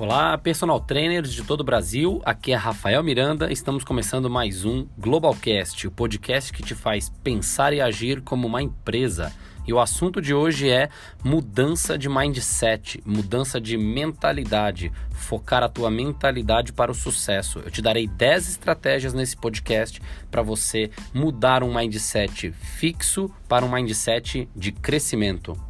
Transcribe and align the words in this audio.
Olá, 0.00 0.38
personal 0.38 0.78
trainers 0.78 1.32
de 1.32 1.42
todo 1.42 1.62
o 1.62 1.64
Brasil. 1.64 2.22
Aqui 2.24 2.52
é 2.52 2.54
Rafael 2.54 3.02
Miranda. 3.02 3.52
Estamos 3.52 3.82
começando 3.82 4.30
mais 4.30 4.64
um 4.64 4.86
Globalcast, 4.96 5.88
o 5.88 5.90
podcast 5.90 6.52
que 6.52 6.62
te 6.62 6.72
faz 6.72 7.10
pensar 7.24 7.72
e 7.72 7.80
agir 7.80 8.20
como 8.20 8.46
uma 8.46 8.62
empresa. 8.62 9.32
E 9.68 9.72
o 9.72 9.78
assunto 9.78 10.18
de 10.22 10.32
hoje 10.32 10.70
é 10.70 10.88
mudança 11.22 11.98
de 11.98 12.08
mindset, 12.08 13.02
mudança 13.04 13.60
de 13.60 13.76
mentalidade, 13.76 14.90
focar 15.10 15.62
a 15.62 15.68
tua 15.68 15.90
mentalidade 15.90 16.72
para 16.72 16.90
o 16.90 16.94
sucesso. 16.94 17.58
Eu 17.58 17.70
te 17.70 17.82
darei 17.82 18.06
10 18.06 18.48
estratégias 18.48 19.12
nesse 19.12 19.36
podcast 19.36 20.00
para 20.30 20.40
você 20.40 20.90
mudar 21.12 21.62
um 21.62 21.74
mindset 21.74 22.50
fixo 22.50 23.30
para 23.46 23.62
um 23.62 23.70
mindset 23.70 24.48
de 24.56 24.72
crescimento. 24.72 25.67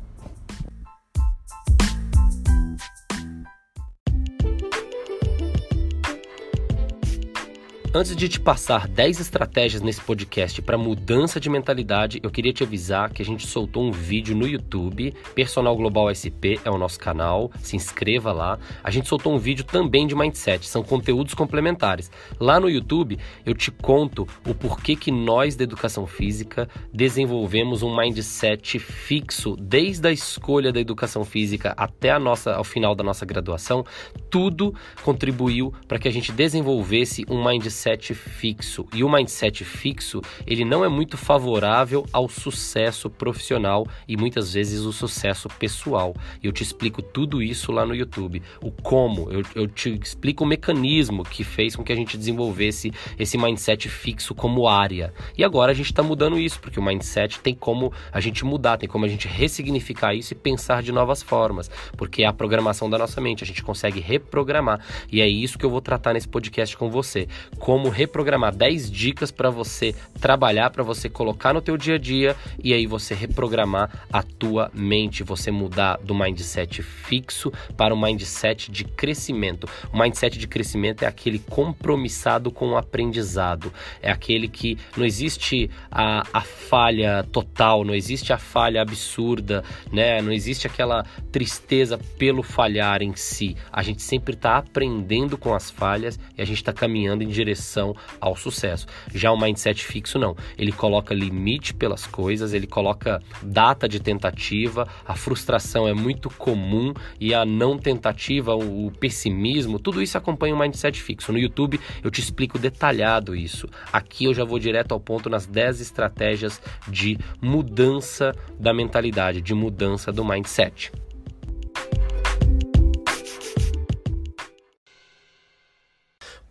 Antes 7.94 8.14
de 8.14 8.28
te 8.28 8.38
passar 8.38 8.86
10 8.86 9.18
estratégias 9.18 9.80
nesse 9.80 10.02
podcast 10.02 10.60
para 10.60 10.76
mudança 10.76 11.40
de 11.40 11.48
mentalidade, 11.48 12.20
eu 12.22 12.30
queria 12.30 12.52
te 12.52 12.62
avisar 12.62 13.10
que 13.10 13.22
a 13.22 13.24
gente 13.24 13.46
soltou 13.46 13.82
um 13.82 13.90
vídeo 13.90 14.36
no 14.36 14.46
YouTube, 14.46 15.14
Personal 15.34 15.74
Global 15.74 16.12
SP 16.12 16.60
é 16.66 16.70
o 16.70 16.76
nosso 16.76 17.00
canal, 17.00 17.50
se 17.62 17.76
inscreva 17.76 18.30
lá. 18.30 18.58
A 18.84 18.90
gente 18.90 19.08
soltou 19.08 19.32
um 19.32 19.38
vídeo 19.38 19.64
também 19.64 20.06
de 20.06 20.14
mindset, 20.14 20.68
são 20.68 20.82
conteúdos 20.82 21.32
complementares. 21.32 22.10
Lá 22.38 22.60
no 22.60 22.68
YouTube 22.68 23.18
eu 23.46 23.54
te 23.54 23.70
conto 23.70 24.28
o 24.46 24.54
porquê 24.54 24.94
que 24.94 25.10
nós 25.10 25.56
da 25.56 25.64
educação 25.64 26.06
física 26.06 26.68
desenvolvemos 26.92 27.82
um 27.82 27.96
mindset 27.96 28.78
fixo 28.78 29.56
desde 29.58 30.06
a 30.06 30.12
escolha 30.12 30.70
da 30.70 30.78
educação 30.78 31.24
física 31.24 31.72
até 31.74 32.10
a 32.10 32.18
nossa 32.18 32.52
ao 32.52 32.64
final 32.64 32.94
da 32.94 33.02
nossa 33.02 33.24
graduação, 33.24 33.82
tudo 34.28 34.74
contribuiu 35.02 35.72
para 35.88 35.98
que 35.98 36.06
a 36.06 36.12
gente 36.12 36.30
desenvolvesse 36.30 37.24
um 37.30 37.42
mindset 37.42 37.77
mindset 37.78 38.12
fixo. 38.12 38.86
E 38.92 39.04
o 39.04 39.08
mindset 39.08 39.64
fixo, 39.64 40.20
ele 40.44 40.64
não 40.64 40.84
é 40.84 40.88
muito 40.88 41.16
favorável 41.16 42.04
ao 42.12 42.28
sucesso 42.28 43.08
profissional 43.08 43.86
e 44.08 44.16
muitas 44.16 44.52
vezes 44.52 44.80
o 44.80 44.92
sucesso 44.92 45.48
pessoal. 45.48 46.12
Eu 46.42 46.50
te 46.50 46.64
explico 46.64 47.00
tudo 47.00 47.40
isso 47.40 47.70
lá 47.70 47.86
no 47.86 47.94
YouTube. 47.94 48.42
O 48.60 48.72
como, 48.72 49.30
eu, 49.30 49.42
eu 49.54 49.68
te 49.68 49.96
explico 50.02 50.42
o 50.42 50.46
mecanismo 50.46 51.22
que 51.22 51.44
fez 51.44 51.76
com 51.76 51.84
que 51.84 51.92
a 51.92 51.96
gente 51.96 52.18
desenvolvesse 52.18 52.92
esse 53.16 53.38
mindset 53.38 53.88
fixo 53.88 54.34
como 54.34 54.66
área. 54.66 55.14
E 55.36 55.44
agora 55.44 55.70
a 55.70 55.74
gente 55.74 55.86
está 55.86 56.02
mudando 56.02 56.38
isso, 56.38 56.58
porque 56.58 56.80
o 56.80 56.82
mindset 56.82 57.38
tem 57.38 57.54
como 57.54 57.92
a 58.10 58.20
gente 58.20 58.44
mudar, 58.44 58.76
tem 58.76 58.88
como 58.88 59.04
a 59.04 59.08
gente 59.08 59.28
ressignificar 59.28 60.14
isso 60.14 60.34
e 60.34 60.36
pensar 60.36 60.82
de 60.82 60.90
novas 60.90 61.22
formas, 61.22 61.70
porque 61.96 62.24
é 62.24 62.26
a 62.26 62.32
programação 62.32 62.90
da 62.90 62.98
nossa 62.98 63.20
mente, 63.20 63.44
a 63.44 63.46
gente 63.46 63.62
consegue 63.62 64.00
reprogramar. 64.00 64.80
E 65.12 65.20
é 65.20 65.28
isso 65.28 65.56
que 65.56 65.64
eu 65.64 65.70
vou 65.70 65.80
tratar 65.80 66.14
nesse 66.14 66.26
podcast 66.26 66.76
com 66.76 66.90
você 66.90 67.28
como 67.68 67.90
reprogramar 67.90 68.56
10 68.56 68.90
dicas 68.90 69.30
para 69.30 69.50
você 69.50 69.94
trabalhar, 70.18 70.70
para 70.70 70.82
você 70.82 71.06
colocar 71.06 71.52
no 71.52 71.60
teu 71.60 71.76
dia 71.76 71.96
a 71.96 71.98
dia 71.98 72.34
e 72.64 72.72
aí 72.72 72.86
você 72.86 73.14
reprogramar 73.14 74.06
a 74.10 74.22
tua 74.22 74.70
mente, 74.72 75.22
você 75.22 75.50
mudar 75.50 75.98
do 75.98 76.14
mindset 76.14 76.82
fixo 76.82 77.52
para 77.76 77.94
um 77.94 78.00
mindset 78.00 78.70
de 78.70 78.84
crescimento. 78.84 79.68
O 79.92 79.98
mindset 79.98 80.38
de 80.38 80.48
crescimento 80.48 81.02
é 81.02 81.06
aquele 81.06 81.38
compromissado 81.38 82.50
com 82.50 82.70
o 82.70 82.76
aprendizado, 82.78 83.70
é 84.00 84.10
aquele 84.10 84.48
que 84.48 84.78
não 84.96 85.04
existe 85.04 85.70
a, 85.90 86.26
a 86.32 86.40
falha 86.40 87.22
total, 87.30 87.84
não 87.84 87.94
existe 87.94 88.32
a 88.32 88.38
falha 88.38 88.80
absurda, 88.80 89.62
né? 89.92 90.22
Não 90.22 90.32
existe 90.32 90.66
aquela 90.66 91.04
tristeza 91.30 91.98
pelo 92.16 92.42
falhar 92.42 93.02
em 93.02 93.14
si. 93.14 93.58
A 93.70 93.82
gente 93.82 94.00
sempre 94.00 94.32
está 94.32 94.56
aprendendo 94.56 95.36
com 95.36 95.52
as 95.52 95.70
falhas 95.70 96.18
e 96.34 96.40
a 96.40 96.46
gente 96.46 96.56
está 96.56 96.72
caminhando 96.72 97.22
em 97.22 97.28
direção 97.28 97.57
direção 97.58 97.94
ao 98.20 98.36
sucesso. 98.36 98.86
Já 99.12 99.30
o 99.32 99.38
mindset 99.38 99.84
fixo 99.84 100.18
não, 100.18 100.36
ele 100.56 100.72
coloca 100.72 101.14
limite 101.14 101.74
pelas 101.74 102.06
coisas, 102.06 102.52
ele 102.52 102.66
coloca 102.66 103.20
data 103.42 103.88
de 103.88 104.00
tentativa, 104.00 104.88
a 105.06 105.14
frustração 105.14 105.86
é 105.86 105.92
muito 105.92 106.30
comum 106.30 106.94
e 107.20 107.34
a 107.34 107.44
não 107.44 107.78
tentativa, 107.78 108.54
o 108.54 108.90
pessimismo, 108.98 109.78
tudo 109.78 110.02
isso 110.02 110.16
acompanha 110.16 110.54
o 110.54 110.58
mindset 110.58 111.00
fixo. 111.00 111.32
No 111.32 111.38
YouTube 111.38 111.80
eu 112.02 112.10
te 112.10 112.20
explico 112.20 112.58
detalhado 112.58 113.34
isso. 113.34 113.68
Aqui 113.92 114.24
eu 114.24 114.34
já 114.34 114.44
vou 114.44 114.58
direto 114.58 114.92
ao 114.92 115.00
ponto 115.00 115.28
nas 115.28 115.46
10 115.46 115.80
estratégias 115.80 116.60
de 116.86 117.18
mudança 117.40 118.34
da 118.58 118.72
mentalidade, 118.72 119.40
de 119.40 119.54
mudança 119.54 120.12
do 120.12 120.24
mindset. 120.24 120.92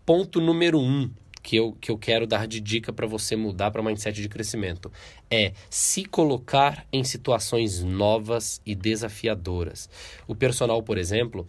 Ponto 0.08 0.40
número 0.40 0.80
um 0.80 1.12
que 1.44 1.58
eu, 1.58 1.74
que 1.82 1.92
eu 1.92 1.98
quero 1.98 2.26
dar 2.26 2.48
de 2.48 2.62
dica 2.62 2.94
para 2.94 3.06
você 3.06 3.36
mudar 3.36 3.72
para 3.72 3.84
mindset 3.84 4.22
de 4.22 4.30
crescimento 4.30 4.90
é 5.30 5.52
se 5.70 6.06
colocar 6.06 6.88
em 6.94 7.04
situações 7.04 7.84
novas 7.84 8.62
e 8.66 8.74
desafiadoras. 8.74 9.90
O 10.26 10.34
personal, 10.34 10.82
por 10.82 10.98
exemplo, 10.98 11.46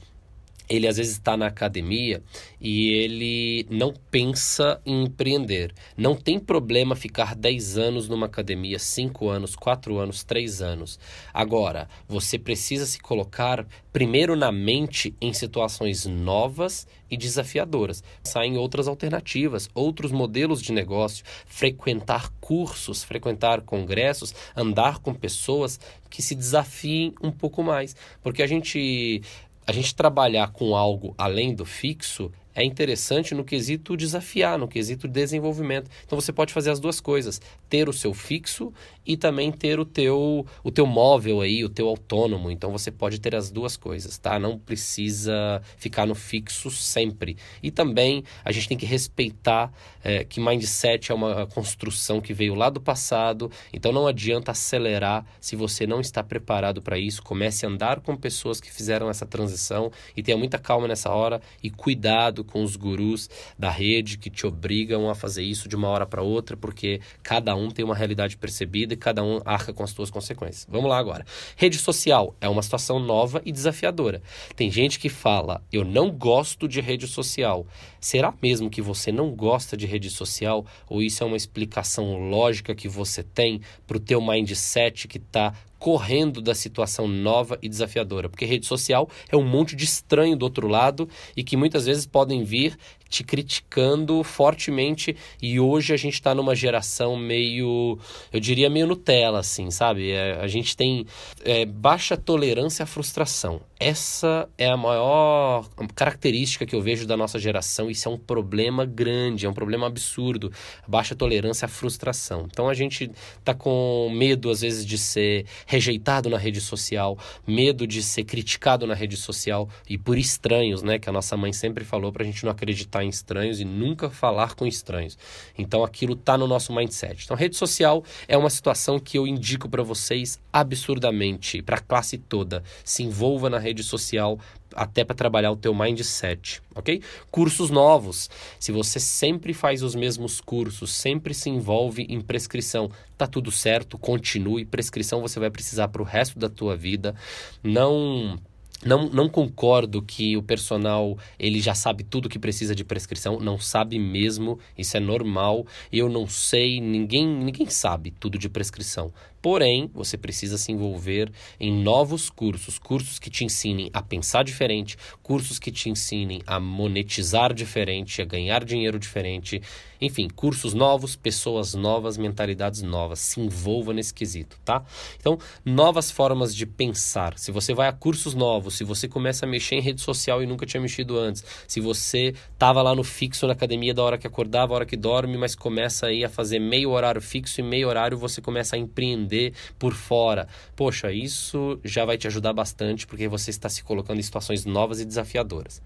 ele 0.68 0.86
às 0.86 0.96
vezes 0.96 1.12
está 1.12 1.36
na 1.36 1.46
academia 1.46 2.22
e 2.60 2.90
ele 2.90 3.66
não 3.70 3.94
pensa 4.10 4.80
em 4.84 5.04
empreender. 5.04 5.72
Não 5.96 6.14
tem 6.14 6.38
problema 6.38 6.94
ficar 6.94 7.34
10 7.34 7.78
anos 7.78 8.08
numa 8.08 8.26
academia, 8.26 8.78
5 8.78 9.28
anos, 9.28 9.56
4 9.56 9.98
anos, 9.98 10.24
3 10.24 10.60
anos. 10.62 10.98
Agora, 11.32 11.88
você 12.06 12.38
precisa 12.38 12.84
se 12.86 13.00
colocar 13.00 13.66
primeiro 13.92 14.36
na 14.36 14.52
mente 14.52 15.14
em 15.20 15.32
situações 15.32 16.06
novas 16.06 16.86
e 17.10 17.16
desafiadoras. 17.16 18.02
Saem 18.22 18.56
outras 18.56 18.86
alternativas, 18.86 19.68
outros 19.74 20.12
modelos 20.12 20.60
de 20.60 20.72
negócio, 20.72 21.24
frequentar 21.46 22.30
cursos, 22.40 23.02
frequentar 23.02 23.62
congressos, 23.62 24.34
andar 24.54 24.98
com 24.98 25.14
pessoas 25.14 25.80
que 26.10 26.22
se 26.22 26.34
desafiem 26.34 27.14
um 27.22 27.30
pouco 27.30 27.62
mais. 27.62 27.96
Porque 28.22 28.42
a 28.42 28.46
gente 28.46 29.22
a 29.68 29.72
gente 29.72 29.94
trabalhar 29.94 30.50
com 30.50 30.74
algo 30.74 31.14
além 31.18 31.54
do 31.54 31.66
fixo 31.66 32.32
é 32.54 32.64
interessante 32.64 33.34
no 33.34 33.44
quesito 33.44 33.98
desafiar, 33.98 34.58
no 34.58 34.66
quesito 34.66 35.06
desenvolvimento. 35.06 35.90
Então 36.06 36.18
você 36.18 36.32
pode 36.32 36.54
fazer 36.54 36.70
as 36.70 36.80
duas 36.80 37.00
coisas, 37.00 37.38
ter 37.68 37.88
o 37.88 37.92
seu 37.92 38.14
fixo 38.14 38.72
e 39.06 39.16
também 39.16 39.50
ter 39.50 39.80
o 39.80 39.84
teu 39.84 40.46
o 40.62 40.70
teu 40.70 40.86
móvel 40.86 41.40
aí, 41.40 41.64
o 41.64 41.68
teu 41.68 41.88
autônomo. 41.88 42.50
Então 42.50 42.70
você 42.70 42.90
pode 42.90 43.18
ter 43.18 43.34
as 43.34 43.50
duas 43.50 43.76
coisas, 43.76 44.18
tá? 44.18 44.38
Não 44.38 44.58
precisa 44.58 45.62
ficar 45.76 46.06
no 46.06 46.14
fixo 46.14 46.70
sempre. 46.70 47.36
E 47.62 47.70
também 47.70 48.22
a 48.44 48.52
gente 48.52 48.68
tem 48.68 48.76
que 48.76 48.84
respeitar 48.84 49.72
é, 50.04 50.24
que 50.24 50.40
mindset 50.40 51.10
é 51.10 51.14
uma 51.14 51.46
construção 51.46 52.20
que 52.20 52.34
veio 52.34 52.54
lá 52.54 52.68
do 52.68 52.80
passado. 52.80 53.50
Então 53.72 53.92
não 53.92 54.06
adianta 54.06 54.50
acelerar 54.50 55.24
se 55.40 55.56
você 55.56 55.86
não 55.86 56.00
está 56.00 56.22
preparado 56.22 56.82
para 56.82 56.98
isso. 56.98 57.22
Comece 57.22 57.64
a 57.64 57.68
andar 57.68 58.00
com 58.00 58.14
pessoas 58.14 58.60
que 58.60 58.70
fizeram 58.70 59.08
essa 59.08 59.24
transição 59.24 59.90
e 60.16 60.22
tenha 60.22 60.36
muita 60.36 60.58
calma 60.58 60.86
nessa 60.86 61.10
hora 61.10 61.40
e 61.62 61.70
cuidado 61.70 62.44
com 62.44 62.62
os 62.62 62.76
gurus 62.76 63.30
da 63.58 63.70
rede 63.70 64.18
que 64.18 64.28
te 64.28 64.46
obrigam 64.46 65.08
a 65.08 65.14
fazer 65.14 65.42
isso 65.42 65.68
de 65.68 65.76
uma 65.76 65.88
hora 65.88 66.06
para 66.06 66.22
outra, 66.22 66.56
porque 66.56 67.00
cada 67.22 67.54
um 67.58 67.70
tem 67.70 67.84
uma 67.84 67.94
realidade 67.94 68.36
percebida 68.36 68.94
e 68.94 68.96
cada 68.96 69.22
um 69.22 69.40
arca 69.44 69.72
com 69.72 69.82
as 69.82 69.90
suas 69.90 70.10
consequências. 70.10 70.66
Vamos 70.70 70.88
lá 70.88 70.98
agora. 70.98 71.26
Rede 71.56 71.76
social 71.76 72.34
é 72.40 72.48
uma 72.48 72.62
situação 72.62 72.98
nova 72.98 73.42
e 73.44 73.52
desafiadora. 73.52 74.22
Tem 74.56 74.70
gente 74.70 74.98
que 74.98 75.08
fala: 75.08 75.62
"Eu 75.72 75.84
não 75.84 76.10
gosto 76.10 76.66
de 76.66 76.80
rede 76.80 77.06
social". 77.06 77.66
Será 78.00 78.32
mesmo 78.40 78.70
que 78.70 78.80
você 78.80 79.10
não 79.10 79.30
gosta 79.30 79.76
de 79.76 79.86
rede 79.86 80.08
social 80.08 80.64
ou 80.88 81.02
isso 81.02 81.22
é 81.22 81.26
uma 81.26 81.36
explicação 81.36 82.16
lógica 82.30 82.74
que 82.74 82.88
você 82.88 83.22
tem 83.22 83.60
para 83.86 83.96
o 83.96 84.00
teu 84.00 84.20
mindset 84.20 85.08
que 85.08 85.18
está 85.18 85.52
correndo 85.78 86.40
da 86.40 86.54
situação 86.54 87.06
nova 87.06 87.58
e 87.62 87.68
desafiadora, 87.68 88.28
porque 88.28 88.44
rede 88.44 88.66
social 88.66 89.08
é 89.30 89.36
um 89.36 89.44
monte 89.44 89.76
de 89.76 89.84
estranho 89.84 90.36
do 90.36 90.42
outro 90.42 90.66
lado 90.66 91.08
e 91.36 91.44
que 91.44 91.56
muitas 91.56 91.86
vezes 91.86 92.06
podem 92.06 92.42
vir 92.42 92.76
te 93.08 93.24
criticando 93.24 94.22
fortemente 94.22 95.16
e 95.40 95.58
hoje 95.58 95.94
a 95.94 95.96
gente 95.96 96.14
está 96.14 96.34
numa 96.34 96.54
geração 96.54 97.16
meio, 97.16 97.98
eu 98.32 98.38
diria 98.38 98.68
meio 98.68 98.86
Nutella, 98.86 99.40
assim, 99.40 99.70
sabe? 99.70 100.10
É, 100.10 100.38
a 100.40 100.46
gente 100.46 100.76
tem 100.76 101.06
é, 101.44 101.64
baixa 101.64 102.16
tolerância 102.16 102.82
à 102.82 102.86
frustração. 102.86 103.60
Essa 103.80 104.48
é 104.58 104.66
a 104.66 104.76
maior 104.76 105.68
característica 105.94 106.66
que 106.66 106.74
eu 106.74 106.82
vejo 106.82 107.06
da 107.06 107.16
nossa 107.16 107.38
geração. 107.38 107.88
Isso 107.88 108.08
é 108.08 108.12
um 108.12 108.18
problema 108.18 108.84
grande, 108.84 109.46
é 109.46 109.48
um 109.48 109.54
problema 109.54 109.86
absurdo. 109.86 110.52
Baixa 110.86 111.14
tolerância 111.14 111.66
à 111.66 111.68
frustração. 111.68 112.48
Então 112.50 112.68
a 112.68 112.74
gente 112.74 113.10
tá 113.44 113.54
com 113.54 114.10
medo, 114.12 114.50
às 114.50 114.62
vezes, 114.62 114.84
de 114.84 114.98
ser 114.98 115.46
rejeitado 115.68 116.30
na 116.30 116.38
rede 116.38 116.62
social, 116.62 117.18
medo 117.46 117.86
de 117.86 118.02
ser 118.02 118.24
criticado 118.24 118.86
na 118.86 118.94
rede 118.94 119.18
social 119.18 119.68
e 119.86 119.98
por 119.98 120.16
estranhos, 120.16 120.82
né? 120.82 120.98
Que 120.98 121.10
a 121.10 121.12
nossa 121.12 121.36
mãe 121.36 121.52
sempre 121.52 121.84
falou 121.84 122.10
pra 122.10 122.24
gente 122.24 122.42
não 122.42 122.50
acreditar 122.50 123.04
em 123.04 123.10
estranhos 123.10 123.60
e 123.60 123.66
nunca 123.66 124.08
falar 124.08 124.54
com 124.54 124.66
estranhos. 124.66 125.18
Então 125.58 125.84
aquilo 125.84 126.14
está 126.14 126.38
no 126.38 126.46
nosso 126.46 126.74
mindset. 126.74 127.22
Então 127.22 127.36
rede 127.36 127.54
social 127.54 128.02
é 128.26 128.36
uma 128.38 128.48
situação 128.48 128.98
que 128.98 129.18
eu 129.18 129.26
indico 129.26 129.68
para 129.68 129.82
vocês 129.82 130.40
absurdamente, 130.50 131.60
para 131.60 131.76
a 131.76 131.80
classe 131.80 132.16
toda. 132.16 132.62
Se 132.82 133.02
envolva 133.02 133.50
na 133.50 133.58
rede 133.58 133.82
social 133.82 134.38
até 134.74 135.04
para 135.04 135.14
trabalhar 135.14 135.50
o 135.50 135.56
teu 135.56 135.74
mindset, 135.74 136.62
ok? 136.74 137.02
Cursos 137.30 137.70
novos. 137.70 138.30
Se 138.58 138.72
você 138.72 139.00
sempre 139.00 139.52
faz 139.52 139.82
os 139.82 139.94
mesmos 139.94 140.40
cursos, 140.40 140.92
sempre 140.92 141.34
se 141.34 141.50
envolve 141.50 142.06
em 142.08 142.20
prescrição, 142.20 142.90
tá 143.16 143.26
tudo 143.26 143.50
certo, 143.50 143.98
continue. 143.98 144.64
Prescrição 144.64 145.20
você 145.20 145.40
vai 145.40 145.50
precisar 145.50 145.88
para 145.88 146.02
o 146.02 146.04
resto 146.04 146.38
da 146.38 146.48
tua 146.48 146.76
vida. 146.76 147.14
Não 147.62 148.38
não, 148.84 149.08
não 149.08 149.28
concordo 149.28 150.00
que 150.00 150.36
o 150.36 150.42
personal 150.42 151.18
ele 151.36 151.60
já 151.60 151.74
sabe 151.74 152.04
tudo 152.04 152.28
que 152.28 152.38
precisa 152.38 152.76
de 152.76 152.84
prescrição, 152.84 153.40
não 153.40 153.58
sabe 153.58 153.98
mesmo, 153.98 154.58
isso 154.76 154.96
é 154.96 155.00
normal. 155.00 155.66
Eu 155.92 156.08
não 156.08 156.28
sei, 156.28 156.80
ninguém 156.80 157.26
ninguém 157.26 157.68
sabe 157.68 158.12
tudo 158.12 158.38
de 158.38 158.48
prescrição. 158.48 159.12
Porém, 159.40 159.90
você 159.94 160.16
precisa 160.16 160.58
se 160.58 160.72
envolver 160.72 161.30
em 161.60 161.72
novos 161.72 162.28
cursos, 162.28 162.78
cursos 162.78 163.18
que 163.18 163.30
te 163.30 163.44
ensinem 163.44 163.88
a 163.92 164.02
pensar 164.02 164.42
diferente, 164.42 164.96
cursos 165.22 165.58
que 165.58 165.70
te 165.70 165.88
ensinem 165.88 166.42
a 166.46 166.58
monetizar 166.58 167.54
diferente, 167.54 168.20
a 168.20 168.24
ganhar 168.24 168.64
dinheiro 168.64 168.98
diferente. 168.98 169.62
Enfim, 170.00 170.28
cursos 170.28 170.74
novos, 170.74 171.16
pessoas 171.16 171.74
novas, 171.74 172.16
mentalidades 172.16 172.82
novas. 172.82 173.18
Se 173.18 173.40
envolva 173.40 173.92
nesse 173.92 174.14
quesito, 174.14 174.58
tá? 174.64 174.84
Então, 175.18 175.38
novas 175.64 176.10
formas 176.10 176.54
de 176.54 176.66
pensar. 176.66 177.36
Se 177.38 177.50
você 177.50 177.74
vai 177.74 177.88
a 177.88 177.92
cursos 177.92 178.34
novos, 178.34 178.74
se 178.74 178.84
você 178.84 179.08
começa 179.08 179.44
a 179.44 179.48
mexer 179.48 179.76
em 179.76 179.80
rede 179.80 180.00
social 180.00 180.42
e 180.42 180.46
nunca 180.46 180.66
tinha 180.66 180.80
mexido 180.80 181.18
antes, 181.18 181.44
se 181.66 181.80
você 181.80 182.34
estava 182.52 182.80
lá 182.82 182.94
no 182.94 183.02
fixo 183.02 183.46
na 183.46 183.52
academia 183.52 183.92
da 183.92 184.02
hora 184.02 184.18
que 184.18 184.26
acordava, 184.26 184.72
a 184.72 184.76
hora 184.76 184.86
que 184.86 184.96
dorme, 184.96 185.36
mas 185.36 185.54
começa 185.54 186.06
aí 186.06 186.24
a 186.24 186.28
fazer 186.28 186.58
meio 186.58 186.90
horário 186.90 187.20
fixo 187.20 187.60
e 187.60 187.64
meio 187.64 187.88
horário 187.88 188.16
você 188.16 188.40
começa 188.40 188.76
a 188.76 188.78
empreender 188.78 189.27
aprender 189.28 189.52
por 189.78 189.94
fora. 189.94 190.48
Poxa, 190.74 191.12
isso 191.12 191.78
já 191.84 192.04
vai 192.04 192.16
te 192.16 192.26
ajudar 192.26 192.52
bastante 192.52 193.06
porque 193.06 193.28
você 193.28 193.50
está 193.50 193.68
se 193.68 193.84
colocando 193.84 194.18
em 194.18 194.22
situações 194.22 194.64
novas 194.64 195.00
e 195.00 195.04
desafiadoras. 195.04 195.82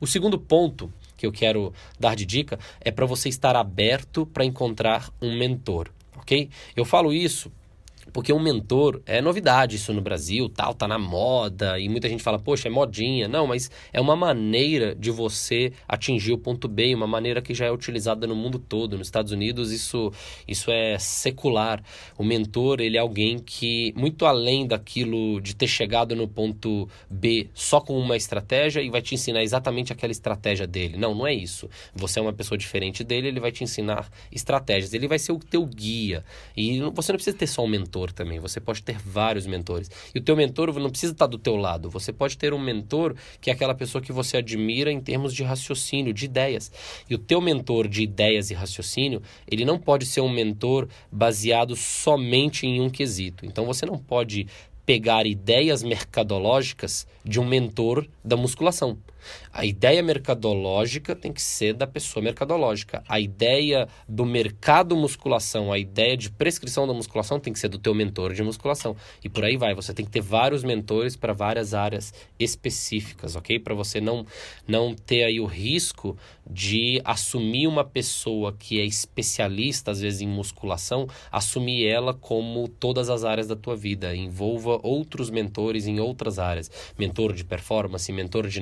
O 0.00 0.06
segundo 0.06 0.38
ponto 0.38 0.90
que 1.16 1.26
eu 1.26 1.32
quero 1.32 1.74
dar 1.98 2.16
de 2.16 2.24
dica 2.24 2.58
é 2.80 2.90
para 2.90 3.04
você 3.04 3.28
estar 3.28 3.54
aberto 3.54 4.24
para 4.24 4.44
encontrar 4.44 5.12
um 5.20 5.36
mentor, 5.36 5.90
ok? 6.16 6.48
Eu 6.74 6.86
falo 6.86 7.12
isso 7.12 7.52
porque 8.12 8.32
um 8.32 8.40
mentor 8.40 9.00
é 9.06 9.20
novidade 9.20 9.76
isso 9.76 9.92
no 9.92 10.00
Brasil, 10.00 10.48
tal, 10.48 10.74
tá 10.74 10.86
na 10.86 10.98
moda, 10.98 11.78
e 11.78 11.88
muita 11.88 12.08
gente 12.08 12.22
fala, 12.22 12.38
poxa, 12.38 12.68
é 12.68 12.70
modinha. 12.70 13.28
Não, 13.28 13.46
mas 13.46 13.70
é 13.92 14.00
uma 14.00 14.16
maneira 14.16 14.94
de 14.94 15.10
você 15.10 15.72
atingir 15.88 16.32
o 16.32 16.38
ponto 16.38 16.68
B, 16.68 16.94
uma 16.94 17.06
maneira 17.06 17.40
que 17.40 17.54
já 17.54 17.66
é 17.66 17.70
utilizada 17.70 18.26
no 18.26 18.34
mundo 18.34 18.58
todo. 18.58 18.96
Nos 18.98 19.06
Estados 19.06 19.32
Unidos 19.32 19.72
isso, 19.72 20.12
isso 20.46 20.70
é 20.70 20.98
secular. 20.98 21.82
O 22.18 22.24
mentor, 22.24 22.80
ele 22.80 22.96
é 22.96 23.00
alguém 23.00 23.38
que, 23.38 23.92
muito 23.96 24.26
além 24.26 24.66
daquilo 24.66 25.40
de 25.40 25.54
ter 25.54 25.66
chegado 25.66 26.16
no 26.16 26.26
ponto 26.26 26.88
B 27.08 27.48
só 27.54 27.80
com 27.80 27.98
uma 27.98 28.16
estratégia 28.16 28.80
e 28.80 28.90
vai 28.90 29.02
te 29.02 29.14
ensinar 29.14 29.42
exatamente 29.42 29.92
aquela 29.92 30.12
estratégia 30.12 30.66
dele. 30.66 30.96
Não, 30.96 31.14
não 31.14 31.26
é 31.26 31.34
isso. 31.34 31.68
Você 31.94 32.18
é 32.18 32.22
uma 32.22 32.32
pessoa 32.32 32.56
diferente 32.56 33.04
dele, 33.04 33.28
ele 33.28 33.40
vai 33.40 33.52
te 33.52 33.62
ensinar 33.62 34.10
estratégias. 34.32 34.94
Ele 34.94 35.08
vai 35.08 35.18
ser 35.18 35.32
o 35.32 35.38
teu 35.38 35.64
guia. 35.66 36.24
E 36.56 36.80
você 36.94 37.12
não 37.12 37.16
precisa 37.16 37.36
ter 37.36 37.46
só 37.46 37.64
um 37.64 37.68
mentor 37.68 37.99
mentor 38.00 38.12
também. 38.12 38.38
Você 38.38 38.60
pode 38.60 38.82
ter 38.82 38.98
vários 38.98 39.46
mentores. 39.46 39.90
E 40.14 40.18
o 40.18 40.22
teu 40.22 40.36
mentor 40.36 40.72
não 40.78 40.90
precisa 40.90 41.12
estar 41.12 41.26
do 41.26 41.38
teu 41.38 41.56
lado. 41.56 41.90
Você 41.90 42.12
pode 42.12 42.36
ter 42.36 42.52
um 42.54 42.58
mentor 42.58 43.14
que 43.40 43.50
é 43.50 43.52
aquela 43.52 43.74
pessoa 43.74 44.02
que 44.02 44.12
você 44.12 44.38
admira 44.38 44.90
em 44.90 45.00
termos 45.00 45.34
de 45.34 45.42
raciocínio, 45.42 46.12
de 46.12 46.24
ideias. 46.24 46.72
E 47.08 47.14
o 47.14 47.18
teu 47.18 47.40
mentor 47.40 47.86
de 47.86 48.02
ideias 48.02 48.50
e 48.50 48.54
raciocínio, 48.54 49.22
ele 49.46 49.64
não 49.64 49.78
pode 49.78 50.06
ser 50.06 50.20
um 50.20 50.30
mentor 50.30 50.88
baseado 51.12 51.76
somente 51.76 52.66
em 52.66 52.80
um 52.80 52.88
quesito. 52.88 53.44
Então 53.44 53.66
você 53.66 53.84
não 53.84 53.98
pode 53.98 54.46
pegar 54.86 55.26
ideias 55.26 55.82
mercadológicas 55.82 57.06
de 57.24 57.38
um 57.38 57.46
mentor 57.46 58.08
da 58.24 58.36
musculação. 58.36 58.98
A 59.52 59.64
ideia 59.64 60.02
mercadológica 60.02 61.14
tem 61.14 61.32
que 61.32 61.42
ser 61.42 61.74
da 61.74 61.86
pessoa 61.86 62.22
mercadológica. 62.22 63.02
A 63.08 63.18
ideia 63.18 63.88
do 64.08 64.24
mercado 64.24 64.96
musculação, 64.96 65.72
a 65.72 65.78
ideia 65.78 66.16
de 66.16 66.30
prescrição 66.30 66.86
da 66.86 66.94
musculação 66.94 67.40
tem 67.40 67.52
que 67.52 67.58
ser 67.58 67.68
do 67.68 67.78
teu 67.78 67.94
mentor 67.94 68.32
de 68.32 68.42
musculação. 68.42 68.96
E 69.22 69.28
por 69.28 69.44
aí 69.44 69.56
vai. 69.56 69.74
Você 69.74 69.92
tem 69.92 70.04
que 70.04 70.10
ter 70.10 70.20
vários 70.20 70.62
mentores 70.62 71.16
para 71.16 71.32
várias 71.32 71.74
áreas 71.74 72.12
específicas, 72.38 73.36
ok? 73.36 73.58
Para 73.58 73.74
você 73.74 74.00
não, 74.00 74.26
não 74.66 74.94
ter 74.94 75.24
aí 75.24 75.40
o 75.40 75.46
risco 75.46 76.16
de 76.48 77.00
assumir 77.04 77.66
uma 77.66 77.84
pessoa 77.84 78.52
que 78.52 78.80
é 78.80 78.84
especialista, 78.84 79.90
às 79.90 80.00
vezes, 80.00 80.20
em 80.20 80.28
musculação, 80.28 81.06
assumir 81.30 81.86
ela 81.86 82.12
como 82.12 82.66
todas 82.68 83.08
as 83.08 83.24
áreas 83.24 83.46
da 83.46 83.56
tua 83.56 83.76
vida. 83.76 84.14
Envolva 84.14 84.80
outros 84.82 85.30
mentores 85.30 85.86
em 85.86 86.00
outras 86.00 86.38
áreas. 86.38 86.70
Mentor 86.98 87.32
de 87.32 87.44
performance, 87.44 88.12
mentor 88.12 88.48
de 88.48 88.60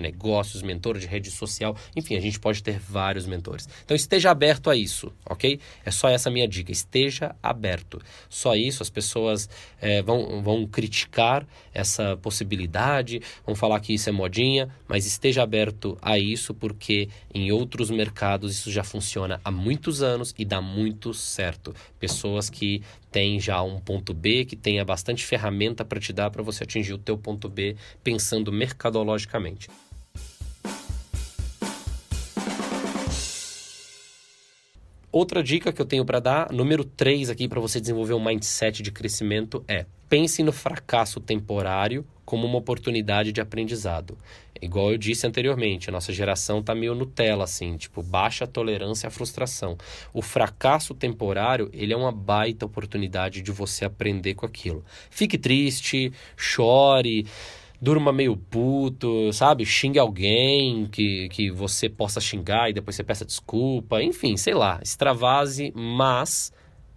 negócios, 0.48 0.62
mentor 0.62 0.98
de 0.98 1.06
rede 1.06 1.30
social. 1.30 1.76
Enfim, 1.94 2.16
a 2.16 2.20
gente 2.20 2.40
pode 2.40 2.62
ter 2.62 2.78
vários 2.78 3.26
mentores. 3.26 3.68
Então 3.84 3.94
esteja 3.94 4.30
aberto 4.30 4.70
a 4.70 4.76
isso, 4.76 5.12
ok? 5.26 5.60
É 5.84 5.90
só 5.90 6.08
essa 6.08 6.30
minha 6.30 6.48
dica. 6.48 6.72
Esteja 6.72 7.34
aberto. 7.42 8.00
Só 8.28 8.54
isso, 8.54 8.82
as 8.82 8.90
pessoas 8.90 9.48
é, 9.80 10.02
vão, 10.02 10.42
vão 10.42 10.66
criticar 10.66 11.46
essa 11.72 12.16
possibilidade, 12.16 13.20
vão 13.46 13.54
falar 13.54 13.80
que 13.80 13.92
isso 13.92 14.08
é 14.08 14.12
modinha, 14.12 14.68
mas 14.88 15.06
esteja 15.06 15.42
aberto 15.42 15.96
a 16.00 16.18
isso 16.18 16.54
porque 16.54 17.08
em 17.32 17.52
outros 17.52 17.90
mercados 17.90 18.52
isso 18.52 18.70
já 18.70 18.82
funciona 18.82 19.40
há 19.44 19.50
muitos 19.50 20.02
anos 20.02 20.34
e 20.38 20.44
dá 20.44 20.60
muito 20.60 21.12
certo. 21.14 21.74
Pessoas 21.98 22.50
que 22.50 22.82
têm 23.10 23.40
já 23.40 23.62
um 23.62 23.80
ponto 23.80 24.12
B, 24.12 24.44
que 24.44 24.56
tenha 24.56 24.84
bastante 24.84 25.24
ferramenta 25.24 25.84
para 25.84 26.00
te 26.00 26.12
dar 26.12 26.30
para 26.30 26.42
você 26.42 26.64
atingir 26.64 26.92
o 26.92 26.98
teu 26.98 27.16
ponto 27.16 27.48
B 27.48 27.76
pensando 28.02 28.52
mercadologicamente. 28.52 29.68
Outra 35.10 35.42
dica 35.42 35.72
que 35.72 35.80
eu 35.80 35.86
tenho 35.86 36.04
para 36.04 36.20
dar, 36.20 36.52
número 36.52 36.84
3 36.84 37.30
aqui 37.30 37.48
para 37.48 37.60
você 37.60 37.80
desenvolver 37.80 38.12
um 38.12 38.22
mindset 38.22 38.82
de 38.82 38.92
crescimento 38.92 39.64
é: 39.66 39.86
pense 40.06 40.42
no 40.42 40.52
fracasso 40.52 41.18
temporário 41.18 42.06
como 42.26 42.46
uma 42.46 42.58
oportunidade 42.58 43.32
de 43.32 43.40
aprendizado. 43.40 44.18
Igual 44.60 44.92
eu 44.92 44.98
disse 44.98 45.26
anteriormente, 45.26 45.88
a 45.88 45.92
nossa 45.92 46.12
geração 46.12 46.62
tá 46.62 46.74
meio 46.74 46.94
Nutella, 46.94 47.44
assim, 47.44 47.78
tipo, 47.78 48.02
baixa 48.02 48.46
tolerância 48.46 49.06
à 49.06 49.10
frustração. 49.10 49.78
O 50.12 50.20
fracasso 50.20 50.94
temporário, 50.94 51.70
ele 51.72 51.94
é 51.94 51.96
uma 51.96 52.12
baita 52.12 52.66
oportunidade 52.66 53.40
de 53.40 53.50
você 53.50 53.86
aprender 53.86 54.34
com 54.34 54.44
aquilo. 54.44 54.84
Fique 55.08 55.38
triste, 55.38 56.12
chore, 56.36 57.26
durma 57.80 58.12
meio 58.12 58.36
puto, 58.36 59.32
sabe? 59.32 59.64
Xingue 59.64 59.98
alguém 59.98 60.86
que, 60.86 61.28
que 61.28 61.50
você 61.50 61.88
possa 61.88 62.20
xingar 62.20 62.70
e 62.70 62.72
depois 62.72 62.96
você 62.96 63.04
peça 63.04 63.24
desculpa. 63.24 64.02
Enfim, 64.02 64.36
sei 64.36 64.54
lá, 64.54 64.80
extravase, 64.82 65.72
mas 65.74 66.52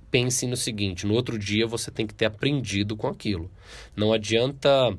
pense 0.09 0.45
no 0.47 0.57
seguinte: 0.57 1.05
no 1.05 1.13
outro 1.13 1.37
dia 1.37 1.67
você 1.67 1.91
tem 1.91 2.07
que 2.07 2.13
ter 2.13 2.25
aprendido 2.25 2.95
com 2.97 3.07
aquilo. 3.07 3.49
Não 3.95 4.11
adianta 4.11 4.97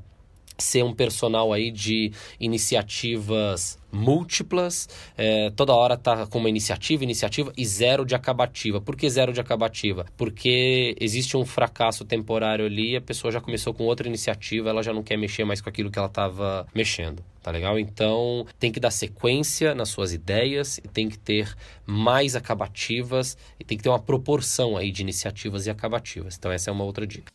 ser 0.58 0.84
um 0.84 0.94
personal 0.94 1.52
aí 1.52 1.70
de 1.70 2.12
iniciativas 2.38 3.78
múltiplas, 3.92 4.88
é, 5.16 5.50
toda 5.50 5.74
hora 5.74 5.96
tá 5.96 6.26
com 6.26 6.38
uma 6.38 6.48
iniciativa, 6.48 7.04
iniciativa 7.04 7.52
e 7.56 7.64
zero 7.66 8.04
de 8.04 8.14
acabativa. 8.14 8.80
Por 8.80 8.96
que 8.96 9.08
zero 9.08 9.32
de 9.32 9.40
acabativa? 9.40 10.06
Porque 10.16 10.96
existe 10.98 11.36
um 11.36 11.44
fracasso 11.44 12.04
temporário 12.04 12.64
ali, 12.64 12.96
a 12.96 13.00
pessoa 13.00 13.30
já 13.30 13.40
começou 13.40 13.74
com 13.74 13.84
outra 13.84 14.08
iniciativa, 14.08 14.70
ela 14.70 14.82
já 14.82 14.92
não 14.92 15.02
quer 15.02 15.16
mexer 15.16 15.44
mais 15.44 15.60
com 15.60 15.68
aquilo 15.68 15.90
que 15.90 15.98
ela 15.98 16.08
estava 16.08 16.66
mexendo, 16.74 17.22
tá 17.42 17.50
legal? 17.50 17.78
Então 17.78 18.46
tem 18.58 18.72
que 18.72 18.80
dar 18.80 18.90
sequência 18.90 19.74
nas 19.74 19.90
suas 19.90 20.12
ideias 20.12 20.78
e 20.78 20.88
tem 20.88 21.08
que 21.08 21.18
ter 21.18 21.54
mais 21.84 22.34
acabativas 22.34 23.36
e 23.60 23.64
tem 23.64 23.76
que 23.76 23.84
ter 23.84 23.90
uma 23.90 23.98
proporção 23.98 24.76
aí 24.76 24.90
de 24.90 25.02
iniciativas 25.02 25.66
e 25.66 25.70
acabativas. 25.70 26.36
Então 26.38 26.50
essa 26.50 26.70
é 26.70 26.72
uma 26.72 26.84
outra 26.84 27.06
dica. 27.06 27.30